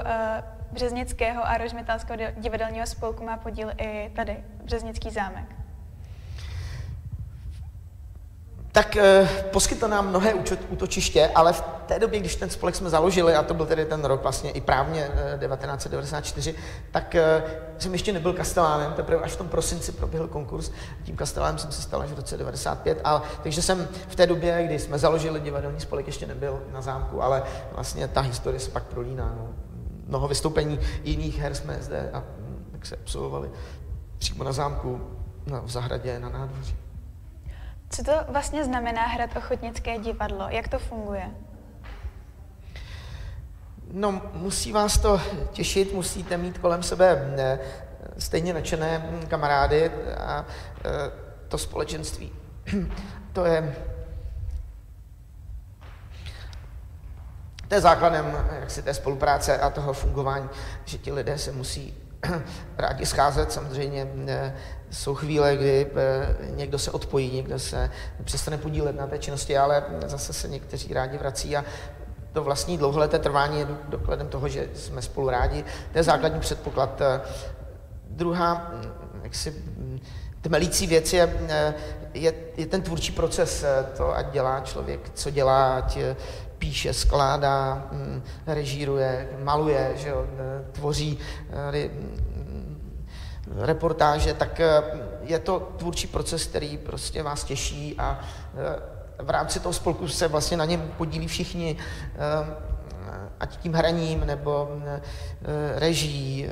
Březnického 0.73 1.47
a 1.47 1.59
Rožmitálského 1.59 2.33
divadelního 2.37 2.87
spolku 2.87 3.25
má 3.25 3.37
podíl 3.37 3.71
i 3.79 4.11
tady, 4.17 4.45
Březnický 4.65 5.11
zámek. 5.11 5.58
Tak 8.79 8.97
eh, 8.97 9.29
poskytl 9.53 9.88
nám 9.88 10.09
mnohé 10.09 10.35
útočiště, 10.69 11.31
ale 11.35 11.53
v 11.53 11.61
té 11.87 11.99
době, 11.99 12.21
když 12.21 12.37
ten 12.37 12.51
spolek 12.51 12.75
jsme 12.75 12.91
založili, 12.91 13.35
a 13.35 13.43
to 13.43 13.55
byl 13.55 13.67
tedy 13.67 13.85
ten 13.85 14.05
rok 14.05 14.23
vlastně 14.23 14.51
i 14.51 14.61
právně 14.61 15.11
eh, 15.14 15.38
1994, 15.38 16.55
tak 16.91 17.14
eh, 17.14 17.43
jsem 17.79 17.93
ještě 17.93 18.12
nebyl 18.12 18.33
kastelánem, 18.33 18.93
teprve 18.93 19.23
až 19.23 19.33
v 19.33 19.37
tom 19.37 19.49
prosinci 19.49 19.93
proběhl 19.93 20.29
konkurs. 20.29 20.71
Tím 21.05 21.17
kastelánem 21.17 21.59
jsem 21.59 21.73
se 21.73 21.83
stal 21.83 22.03
až 22.03 22.11
v 22.11 22.17
roce 22.17 22.37
95, 22.37 23.01
a, 23.05 23.23
takže 23.43 23.62
jsem 23.62 23.88
v 24.09 24.17
té 24.17 24.27
době, 24.27 24.62
kdy 24.64 24.79
jsme 24.79 24.99
založili 24.99 25.41
divadelní 25.41 25.81
spolek, 25.81 26.07
ještě 26.07 26.27
nebyl 26.27 26.62
na 26.73 26.81
zámku, 26.81 27.23
ale 27.23 27.43
vlastně 27.73 28.09
ta 28.09 28.21
historie 28.21 28.61
se 28.61 28.71
pak 28.71 28.83
prolíná. 28.83 29.35
No. 29.37 29.49
Mnoho 30.07 30.29
vystoupení 30.29 30.81
jiných 31.05 31.38
her 31.38 31.55
jsme 31.55 31.79
zde 31.81 32.11
a 32.12 32.19
hm, 32.19 32.69
tak 32.73 32.87
se 32.87 32.97
absolvovali 32.97 33.51
přímo 34.19 34.45
na 34.45 34.53
zámku, 34.53 35.01
na, 35.47 35.61
v 35.61 35.71
zahradě, 35.71 36.19
na 36.19 36.29
nádvoří. 36.29 36.88
Co 37.90 38.03
to 38.03 38.12
vlastně 38.29 38.64
znamená 38.64 39.07
hrát 39.07 39.37
ochotnické 39.37 39.98
divadlo? 39.98 40.46
Jak 40.48 40.68
to 40.68 40.79
funguje? 40.79 41.31
No, 43.92 44.22
musí 44.35 44.72
vás 44.72 44.98
to 44.98 45.20
těšit, 45.53 45.92
musíte 45.92 46.37
mít 46.37 46.59
kolem 46.59 46.83
sebe 46.83 47.35
eh, 47.38 47.59
stejně 48.18 48.55
nadšené 48.55 49.20
kamarády 49.29 49.90
a 50.16 50.46
eh, 50.85 50.90
to 51.48 51.59
společenství. 51.59 52.33
To 53.33 53.44
je, 53.44 53.77
to 57.68 57.74
je 57.74 57.81
základem 57.81 58.37
jaksi 58.61 58.83
té 58.83 58.94
spolupráce 58.94 59.59
a 59.59 59.70
toho 59.70 59.92
fungování, 59.92 60.48
že 60.85 60.98
ti 60.98 61.12
lidé 61.12 61.38
se 61.38 61.53
musí 61.53 61.94
rádi 62.79 63.07
scházet. 63.07 63.53
Samozřejmě 63.53 64.09
eh, 64.29 64.55
jsou 64.91 65.15
chvíle, 65.15 65.57
kdy 65.57 65.87
eh, 65.97 66.37
někdo 66.51 66.79
se 66.79 66.91
odpojí, 66.91 67.37
někdo 67.37 67.59
se 67.59 67.91
přestane 68.25 68.59
podílet 68.59 68.97
na 68.97 69.07
té 69.07 69.19
činnosti, 69.19 69.59
ale 69.59 69.85
zase 70.07 70.33
se 70.33 70.49
někteří 70.49 70.95
rádi 70.95 71.19
vrací 71.19 71.57
a 71.57 71.65
to 72.33 72.45
vlastní 72.45 72.79
dlouholeté 72.79 73.19
trvání 73.19 73.59
je 73.59 73.67
dokladem 73.89 74.29
toho, 74.29 74.49
že 74.49 74.69
jsme 74.75 75.03
spolu 75.03 75.31
rádi. 75.31 75.65
To 75.93 75.99
je 75.99 76.05
základní 76.05 76.41
předpoklad. 76.41 77.01
Eh, 77.01 77.21
druhá, 78.11 78.55
hm, 78.55 79.21
jaksi 79.23 79.51
hm, 79.51 80.01
tmelící 80.40 80.87
věc 80.87 81.12
je, 81.12 81.35
je, 82.14 82.33
je 82.57 82.66
ten 82.66 82.83
tvůrčí 82.83 83.12
proces, 83.12 83.64
to, 83.96 84.16
ať 84.16 84.31
dělá 84.31 84.61
člověk, 84.61 85.11
co 85.14 85.31
dělá, 85.31 85.77
ať 85.77 85.98
píše, 86.59 86.92
skládá, 86.92 87.88
hm, 87.92 88.22
režíruje, 88.46 89.29
maluje, 89.42 89.92
že 89.96 90.09
jo, 90.09 90.27
tvoří 90.72 91.18
reportáže, 93.57 94.35
tak 94.35 94.61
eh, 94.61 94.83
je 95.22 95.38
to 95.38 95.72
tvůrčí 95.77 96.07
proces, 96.07 96.46
který 96.46 96.79
prostě 96.79 97.22
vás 97.22 97.44
těší 97.44 97.94
a 97.98 98.20
eh, 98.55 99.22
v 99.22 99.31
rámci 99.31 99.61
toho 99.61 99.72
spolku 99.72 100.09
se 100.09 100.29
vlastně 100.29 100.57
na 100.57 100.64
něm 100.64 100.92
podílí 100.96 101.27
všichni. 101.27 101.77
Eh, 102.03 102.68
ať 103.40 103.57
tím 103.57 103.72
hraním 103.72 104.27
nebo 104.27 104.68
reží, 105.74 106.46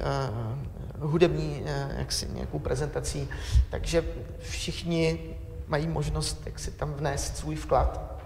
hudební 1.00 1.62
jaksi, 1.96 2.28
nějakou 2.32 2.58
prezentací. 2.58 3.28
Takže 3.70 4.04
všichni 4.38 5.18
mají 5.66 5.88
možnost 5.88 6.42
jak 6.46 6.58
si 6.58 6.70
tam 6.70 6.92
vnést 6.94 7.36
svůj 7.36 7.56
vklad. 7.56 8.20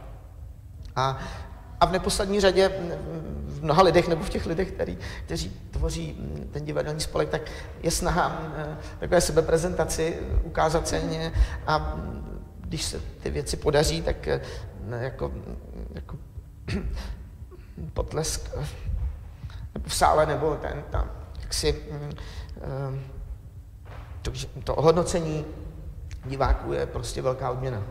A, 0.97 1.19
a 1.81 1.87
v 1.87 1.93
neposlední 1.93 2.41
řadě 2.41 2.71
v 3.45 3.63
mnoha 3.63 3.83
lidech 3.83 4.09
nebo 4.09 4.25
v 4.25 4.31
těch 4.31 4.47
lidech, 4.47 4.73
který, 4.73 4.99
kteří 5.25 5.53
tvoří 5.71 6.17
ten 6.53 6.65
divadelní 6.65 7.01
spolek, 7.01 7.29
tak 7.29 7.43
je 7.83 7.91
snaha 7.91 8.43
takové 8.99 9.21
sebeprezentaci 9.21 10.19
ukázat 10.43 10.89
ceně 10.89 11.33
a 11.67 11.99
když 12.61 12.83
se 12.83 13.01
ty 13.23 13.31
věci 13.31 13.57
podaří, 13.57 14.03
tak 14.03 14.27
jako, 15.01 15.33
jako 15.95 16.17
potlesk 17.95 18.51
v 19.87 19.95
sále 19.95 20.27
nebo 20.27 20.55
ten 20.55 20.85
tam, 20.91 21.11
jak 21.43 21.55
si 21.55 21.83
to, 24.23 24.33
to 24.65 24.75
ohodnocení 24.75 25.45
diváků 26.25 26.73
je 26.73 26.87
prostě 26.87 27.23
velká 27.23 27.51
odměna. 27.51 27.83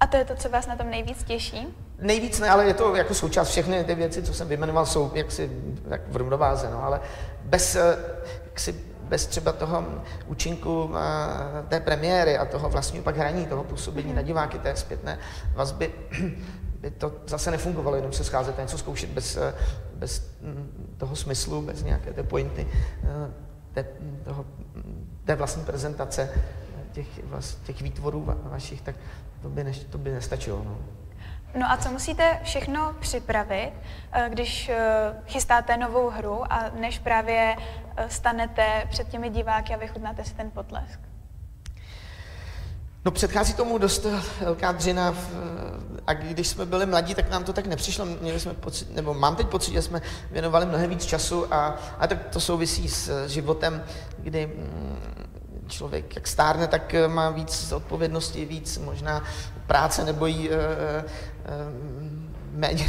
A 0.00 0.06
to 0.06 0.16
je 0.16 0.24
to, 0.24 0.34
co 0.34 0.48
vás 0.48 0.66
na 0.66 0.76
tom 0.76 0.90
nejvíc 0.90 1.24
těší? 1.24 1.66
Nejvíc 2.00 2.40
ne, 2.40 2.50
ale 2.50 2.66
je 2.66 2.74
to 2.74 2.94
jako 2.94 3.14
součást 3.14 3.48
všechny 3.48 3.84
ty 3.84 3.94
věci, 3.94 4.22
co 4.22 4.34
jsem 4.34 4.48
vyjmenoval, 4.48 4.86
jsou 4.86 5.10
jaksi 5.14 5.50
tak 5.88 6.00
v 6.08 6.16
rovnováze, 6.16 6.70
no, 6.70 6.84
ale 6.84 7.00
bez, 7.44 7.76
eh, 7.76 7.98
jaksi, 8.44 8.84
bez 9.02 9.26
třeba 9.26 9.52
toho 9.52 9.84
účinku 10.26 10.90
eh, 10.94 11.62
té 11.68 11.80
premiéry 11.80 12.38
a 12.38 12.44
toho 12.44 12.70
vlastního 12.70 13.04
pak 13.04 13.16
hraní, 13.16 13.46
toho 13.46 13.64
působení 13.64 14.12
mm-hmm. 14.12 14.16
na 14.16 14.22
diváky, 14.22 14.58
té 14.58 14.76
zpětné 14.76 15.18
vazby, 15.54 15.94
by 16.80 16.90
to 16.90 17.12
zase 17.26 17.50
nefungovalo, 17.50 17.96
jenom 17.96 18.12
se 18.12 18.24
scházet 18.24 18.58
a 18.58 18.62
něco 18.62 18.78
zkoušet 18.78 19.10
bez, 19.10 19.36
eh, 19.36 19.54
bez 19.94 20.30
mm, 20.40 20.94
toho 20.98 21.16
smyslu, 21.16 21.62
bez 21.62 21.82
nějaké 21.82 22.12
té 22.12 22.22
pointy, 22.22 22.66
té, 23.82 23.88
toho, 24.24 24.44
té 25.24 25.34
vlastní 25.34 25.64
prezentace 25.64 26.30
těch, 26.92 27.24
vlast, 27.24 27.62
těch 27.62 27.82
výtvorů 27.82 28.24
vašich, 28.42 28.80
tak 28.80 28.96
to 29.42 29.48
by, 29.48 29.64
ne, 29.64 29.72
to 29.90 29.98
by 29.98 30.10
nestačilo. 30.10 30.64
No. 30.64 30.78
No 31.54 31.70
a 31.70 31.76
co 31.76 31.90
musíte 31.90 32.40
všechno 32.42 32.94
připravit, 33.00 33.72
eh, 34.12 34.28
když 34.28 34.68
eh, 34.68 34.76
chystáte 35.26 35.76
novou 35.76 36.10
hru 36.10 36.52
a 36.52 36.70
než 36.80 36.98
právě 36.98 37.56
eh, 37.96 38.08
stanete 38.10 38.82
před 38.90 39.08
těmi 39.08 39.30
diváky 39.30 39.74
a 39.74 39.76
vychutnáte 39.76 40.24
si 40.24 40.34
ten 40.34 40.50
potlesk? 40.50 41.07
No 43.08 43.12
předchází 43.12 43.54
tomu 43.54 43.78
dost 43.78 44.06
velká 44.40 44.72
dřina 44.72 45.14
a 46.06 46.14
když 46.14 46.48
jsme 46.48 46.66
byli 46.66 46.86
mladí, 46.86 47.14
tak 47.14 47.30
nám 47.30 47.44
to 47.44 47.52
tak 47.52 47.66
nepřišlo. 47.66 48.04
Měli 48.04 48.40
jsme 48.40 48.54
pocit, 48.54 48.94
nebo 48.94 49.14
mám 49.14 49.36
teď 49.36 49.46
pocit, 49.46 49.72
že 49.72 49.82
jsme 49.82 50.02
věnovali 50.30 50.66
mnohem 50.66 50.90
víc 50.90 51.06
času 51.06 51.54
a, 51.54 51.76
a 51.98 52.06
tak 52.06 52.28
to 52.28 52.40
souvisí 52.40 52.88
s 52.88 53.26
životem, 53.26 53.84
kdy 54.18 54.46
mm, 54.46 54.98
člověk 55.68 56.14
jak 56.14 56.28
stárne, 56.28 56.66
tak 56.66 56.94
eh, 56.94 57.08
má 57.08 57.30
víc 57.30 57.72
odpovědnosti, 57.72 58.44
víc 58.44 58.78
možná 58.78 59.24
práce 59.66 60.04
nebo 60.04 60.26
jí 60.26 60.50
e, 60.50 60.54
e, 60.54 61.04
méně 62.52 62.86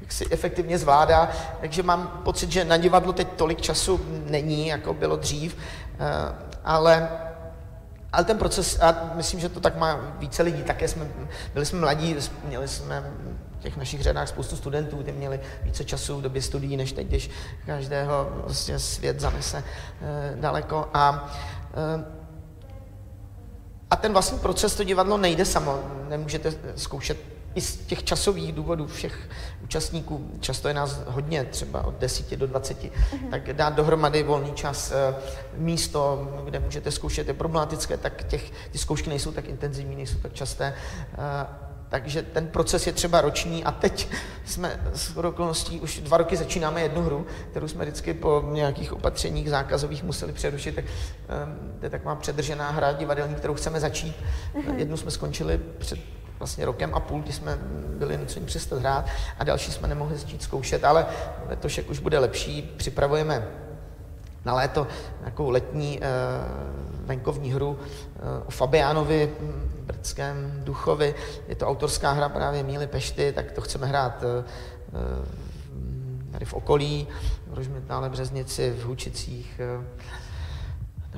jak 0.00 0.12
si 0.12 0.26
efektivně 0.30 0.78
zvládá. 0.78 1.30
Takže 1.60 1.82
mám 1.82 2.20
pocit, 2.24 2.52
že 2.52 2.64
na 2.64 2.76
divadlo 2.76 3.12
teď 3.12 3.28
tolik 3.36 3.60
času 3.60 4.00
není, 4.30 4.66
jako 4.66 4.94
bylo 4.94 5.16
dřív, 5.16 5.56
e, 5.56 6.34
ale 6.64 7.08
ale 8.16 8.24
ten 8.24 8.38
proces, 8.38 8.78
a 8.80 9.10
myslím, 9.14 9.40
že 9.40 9.48
to 9.48 9.60
tak 9.60 9.76
má 9.76 10.14
více 10.18 10.42
lidí, 10.42 10.62
také 10.62 10.88
jsme, 10.88 11.06
byli 11.54 11.66
jsme 11.66 11.80
mladí, 11.80 12.16
měli 12.44 12.68
jsme 12.68 13.12
v 13.58 13.62
těch 13.62 13.76
našich 13.76 14.02
řadách 14.02 14.28
spoustu 14.28 14.56
studentů, 14.56 15.02
ty 15.02 15.12
měli 15.12 15.40
více 15.62 15.84
času 15.84 16.18
v 16.18 16.22
době 16.22 16.42
studií, 16.42 16.76
než 16.76 16.92
teď, 16.92 17.06
když 17.06 17.30
každého 17.66 18.28
vlastně 18.44 18.78
svět 18.78 19.20
zanese 19.20 19.58
e, 20.02 20.36
daleko. 20.40 20.88
A 20.94 21.34
e, 21.74 22.16
a 23.90 23.96
ten 23.96 24.12
vlastní 24.12 24.38
proces, 24.38 24.74
to 24.74 24.84
divadlo 24.84 25.16
nejde 25.16 25.44
samo. 25.44 25.80
Nemůžete 26.08 26.54
zkoušet 26.76 27.35
i 27.56 27.60
z 27.60 27.76
těch 27.76 28.04
časových 28.04 28.52
důvodů 28.52 28.86
všech 28.86 29.28
účastníků, 29.64 30.30
často 30.40 30.68
je 30.68 30.74
nás 30.74 31.00
hodně, 31.06 31.44
třeba 31.44 31.84
od 31.84 31.94
10 31.98 32.36
do 32.36 32.46
20, 32.46 32.82
mm-hmm. 32.82 33.30
tak 33.30 33.52
dát 33.52 33.74
dohromady 33.74 34.22
volný 34.22 34.52
čas, 34.52 34.92
eh, 34.92 35.14
místo, 35.54 36.28
kde 36.44 36.60
můžete 36.60 36.90
zkoušet, 36.90 37.28
je 37.28 37.34
problematické, 37.34 37.96
tak 37.96 38.24
těch, 38.24 38.50
ty 38.70 38.78
zkoušky 38.78 39.10
nejsou 39.10 39.32
tak 39.32 39.48
intenzivní, 39.48 39.96
nejsou 39.96 40.18
tak 40.18 40.32
časté. 40.32 40.74
Eh, 41.12 41.46
takže 41.88 42.22
ten 42.22 42.46
proces 42.46 42.86
je 42.86 42.92
třeba 42.92 43.20
roční 43.20 43.64
a 43.64 43.72
teď 43.72 44.08
jsme 44.44 44.80
s 44.94 45.16
okolností 45.16 45.80
už 45.80 46.00
dva 46.00 46.16
roky 46.16 46.36
začínáme 46.36 46.82
jednu 46.82 47.02
hru, 47.02 47.26
kterou 47.50 47.68
jsme 47.68 47.84
vždycky 47.84 48.14
po 48.14 48.44
nějakých 48.52 48.92
opatřeních 48.92 49.50
zákazových 49.50 50.02
museli 50.02 50.32
přerušit, 50.32 50.74
tak 50.74 50.84
um, 50.84 51.78
to 51.78 51.86
je 51.86 51.90
taková 51.90 52.14
předržená 52.14 52.70
hra 52.70 52.92
divadelní, 52.92 53.34
kterou 53.34 53.54
chceme 53.54 53.80
začít. 53.80 54.16
Mm-hmm. 54.54 54.74
Jednu 54.76 54.96
jsme 54.96 55.10
skončili 55.10 55.60
před 55.78 55.98
vlastně 56.38 56.64
rokem 56.64 56.94
a 56.94 57.00
půl, 57.00 57.20
kdy 57.22 57.32
jsme 57.32 57.58
byli 57.98 58.18
nuceni 58.18 58.46
přestat 58.46 58.78
hrát 58.78 59.06
a 59.38 59.44
další 59.44 59.72
jsme 59.72 59.88
nemohli 59.88 60.16
začít 60.16 60.42
zkoušet, 60.42 60.84
ale 60.84 61.06
letošek 61.48 61.90
už 61.90 61.98
bude 61.98 62.18
lepší, 62.18 62.74
připravujeme 62.76 63.48
na 64.44 64.54
léto 64.54 64.86
nějakou 65.20 65.50
letní 65.50 65.98
uh, 65.98 66.04
venkovní 67.06 67.52
hru 67.52 67.70
uh, 67.70 67.78
o 68.46 68.50
Fabiánovi, 68.50 69.32
brdském 69.86 70.60
Duchovi. 70.64 71.14
Je 71.48 71.54
to 71.54 71.66
autorská 71.66 72.12
hra 72.12 72.28
právě 72.28 72.62
Míly 72.62 72.86
Pešty, 72.86 73.32
tak 73.32 73.52
to 73.52 73.60
chceme 73.60 73.86
hrát 73.86 74.22
uh, 74.22 74.44
tady 76.32 76.44
v 76.44 76.54
okolí, 76.54 77.06
v 77.46 77.54
Rožmitále, 77.54 78.10
Březnici, 78.10 78.70
v 78.70 78.84
Hučicích. 78.84 79.60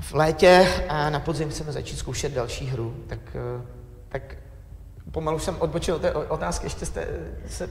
V 0.00 0.14
létě 0.14 0.68
a 0.88 1.10
na 1.10 1.20
podzim 1.20 1.50
chceme 1.50 1.72
začít 1.72 1.96
zkoušet 1.96 2.32
další 2.32 2.66
hru, 2.66 2.94
tak, 3.06 3.36
tak 4.08 4.36
pomalu 5.10 5.38
jsem 5.38 5.56
odbočil 5.58 5.94
od 5.94 6.02
té 6.02 6.12
otázky, 6.12 6.66
ještě 6.66 6.86
jste 6.86 7.08
se 7.48 7.70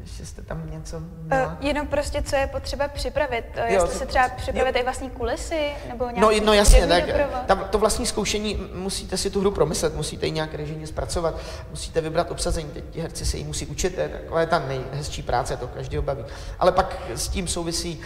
ještě 0.00 0.26
jste 0.26 0.42
tam 0.42 0.70
něco 0.70 1.00
měla? 1.00 1.46
Uh, 1.46 1.66
jenom 1.66 1.86
prostě, 1.86 2.22
co 2.22 2.36
je 2.36 2.46
potřeba 2.46 2.88
připravit. 2.88 3.44
Uh, 3.56 3.72
jo, 3.72 3.82
jestli 3.82 3.98
se 3.98 4.06
třeba 4.06 4.28
připravit 4.28 4.74
jo. 4.74 4.80
i 4.80 4.84
vlastní 4.84 5.10
kulisy, 5.10 5.70
nebo 5.88 6.04
no, 6.04 6.10
nějaký 6.10 6.40
No, 6.40 6.46
no 6.46 6.52
jasně, 6.52 6.86
tak 6.86 7.04
tam, 7.46 7.64
to 7.70 7.78
vlastní 7.78 8.06
zkoušení, 8.06 8.68
musíte 8.74 9.16
si 9.16 9.30
tu 9.30 9.40
hru 9.40 9.50
promyslet, 9.50 9.94
musíte 9.96 10.26
ji 10.26 10.32
nějak 10.32 10.54
režimně 10.54 10.86
zpracovat, 10.86 11.40
musíte 11.70 12.00
vybrat 12.00 12.30
obsazení, 12.30 12.70
teď 12.70 12.84
ti 12.90 13.00
herci 13.00 13.26
se 13.26 13.36
jí 13.36 13.44
musí 13.44 13.66
učit, 13.66 13.94
to 13.94 14.00
je 14.00 14.08
taková 14.08 14.46
ta 14.46 14.58
nejhezčí 14.58 15.22
práce, 15.22 15.56
to 15.56 15.68
každého 15.68 16.02
baví. 16.02 16.24
Ale 16.58 16.72
pak 16.72 17.02
s 17.14 17.28
tím 17.28 17.48
souvisí, 17.48 18.00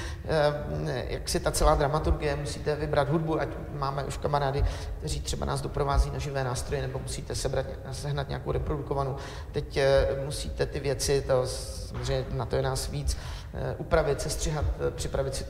jak 1.09 1.29
si 1.29 1.41
ta 1.41 1.51
celá 1.51 1.75
dramaturgie, 1.75 2.37
musíte 2.37 2.77
vybrat 2.77 3.09
hudbu, 3.09 3.41
ať 3.41 3.49
máme 3.73 4.05
už 4.05 4.17
kamarády, 4.17 4.65
kteří 4.99 5.21
třeba 5.21 5.47
nás 5.47 5.61
doprovází 5.61 6.11
na 6.11 6.19
živé 6.19 6.45
nástroje, 6.45 6.83
nebo 6.83 6.99
musíte 6.99 7.35
sebrat, 7.35 7.67
sehnat 7.93 8.29
nějakou 8.29 8.53
reprodukovanou. 8.53 9.17
Teď 9.53 9.79
musíte 10.25 10.67
ty 10.67 10.81
věci, 10.81 11.25
to 11.27 11.47
samozřejmě 11.91 12.27
na 12.31 12.47
to 12.47 12.57
je 12.57 12.63
nás 12.63 12.91
víc, 12.91 13.17
eh, 13.55 13.75
upravit, 13.79 14.21
sestřihat, 14.21 14.65
eh, 14.89 14.91
připravit 14.91 15.35
si 15.35 15.47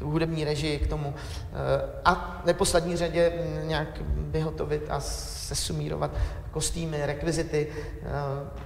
hudební 0.00 0.44
režii 0.44 0.78
k 0.78 0.86
tomu 0.86 1.14
eh, 1.16 2.00
a 2.04 2.40
v 2.42 2.46
neposlední 2.46 2.96
řadě 2.96 3.32
mm, 3.32 3.68
nějak 3.68 3.88
vyhotovit 4.16 4.86
a 4.90 5.00
sesumírovat 5.00 6.10
kostýmy, 6.50 7.06
rekvizity. 7.06 7.68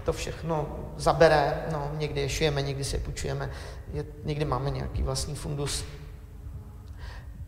To 0.04 0.12
všechno 0.12 0.78
zabere, 0.96 1.62
no, 1.72 1.90
někdy 1.98 2.20
je 2.20 2.28
šujeme, 2.28 2.62
někdy 2.62 2.85
si 2.85 2.96
je 2.96 3.00
půjčujeme, 3.00 3.50
je, 3.92 4.04
někdy 4.24 4.44
máme 4.44 4.70
nějaký 4.70 5.02
vlastní 5.02 5.35
fundus. 5.35 5.85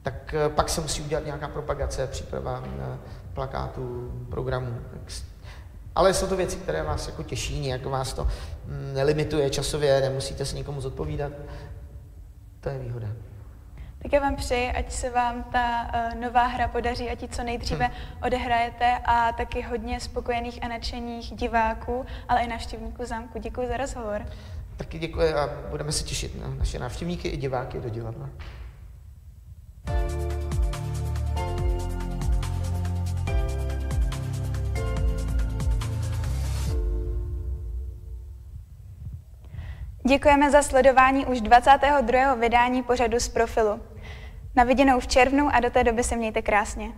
Tak 0.02 0.34
pak 0.48 0.68
se 0.68 0.80
musí 0.80 1.02
udělat 1.02 1.24
nějaká 1.24 1.48
propagace, 1.48 2.06
příprava 2.06 2.64
plakátů, 3.34 4.12
programů, 4.30 4.78
ale 5.94 6.14
jsou 6.14 6.26
to 6.26 6.36
věci, 6.36 6.56
které 6.56 6.82
vás 6.82 7.06
jako 7.06 7.22
těší, 7.22 7.60
nějak 7.60 7.86
vás 7.86 8.12
to 8.12 8.24
mm, 8.24 8.94
nelimituje 8.94 9.50
časově, 9.50 10.00
nemusíte 10.00 10.44
se 10.44 10.56
nikomu 10.56 10.80
zodpovídat. 10.80 11.32
To 12.60 12.68
je 12.68 12.78
výhoda. 12.78 13.08
Tak 14.04 14.12
já 14.12 14.20
vám 14.20 14.36
přeji, 14.36 14.70
ať 14.70 14.92
se 14.92 15.10
vám 15.10 15.42
ta 15.42 15.90
uh, 15.94 16.20
nová 16.20 16.46
hra 16.46 16.68
podaří, 16.68 17.10
ať 17.10 17.22
ji 17.22 17.28
co 17.28 17.42
nejdříve 17.42 17.84
hmm. 17.84 18.22
odehrajete 18.22 18.98
a 19.04 19.32
taky 19.32 19.62
hodně 19.62 20.00
spokojených 20.00 20.64
a 20.64 20.68
nadšených 20.68 21.32
diváků, 21.32 22.06
ale 22.28 22.40
i 22.40 22.48
návštěvníků 22.48 23.04
zámku. 23.04 23.38
Děkuji 23.38 23.68
za 23.68 23.76
rozhovor. 23.76 24.26
Taky 24.76 24.98
děkuji 24.98 25.34
a 25.34 25.50
budeme 25.70 25.92
se 25.92 26.04
těšit 26.04 26.40
na 26.40 26.48
naše 26.48 26.78
návštěvníky 26.78 27.28
i 27.28 27.36
diváky 27.36 27.80
do 27.80 27.88
divadla. 27.88 28.30
Děkujeme 40.08 40.50
za 40.50 40.62
sledování 40.62 41.26
už 41.26 41.40
22. 41.40 42.34
vydání 42.34 42.82
pořadu 42.82 43.20
z 43.20 43.28
profilu. 43.28 43.80
Na 44.56 44.64
viděnou 44.64 45.00
v 45.00 45.06
červnu 45.06 45.48
a 45.52 45.60
do 45.60 45.70
té 45.70 45.84
doby 45.84 46.04
se 46.04 46.16
mějte 46.16 46.42
krásně. 46.42 46.92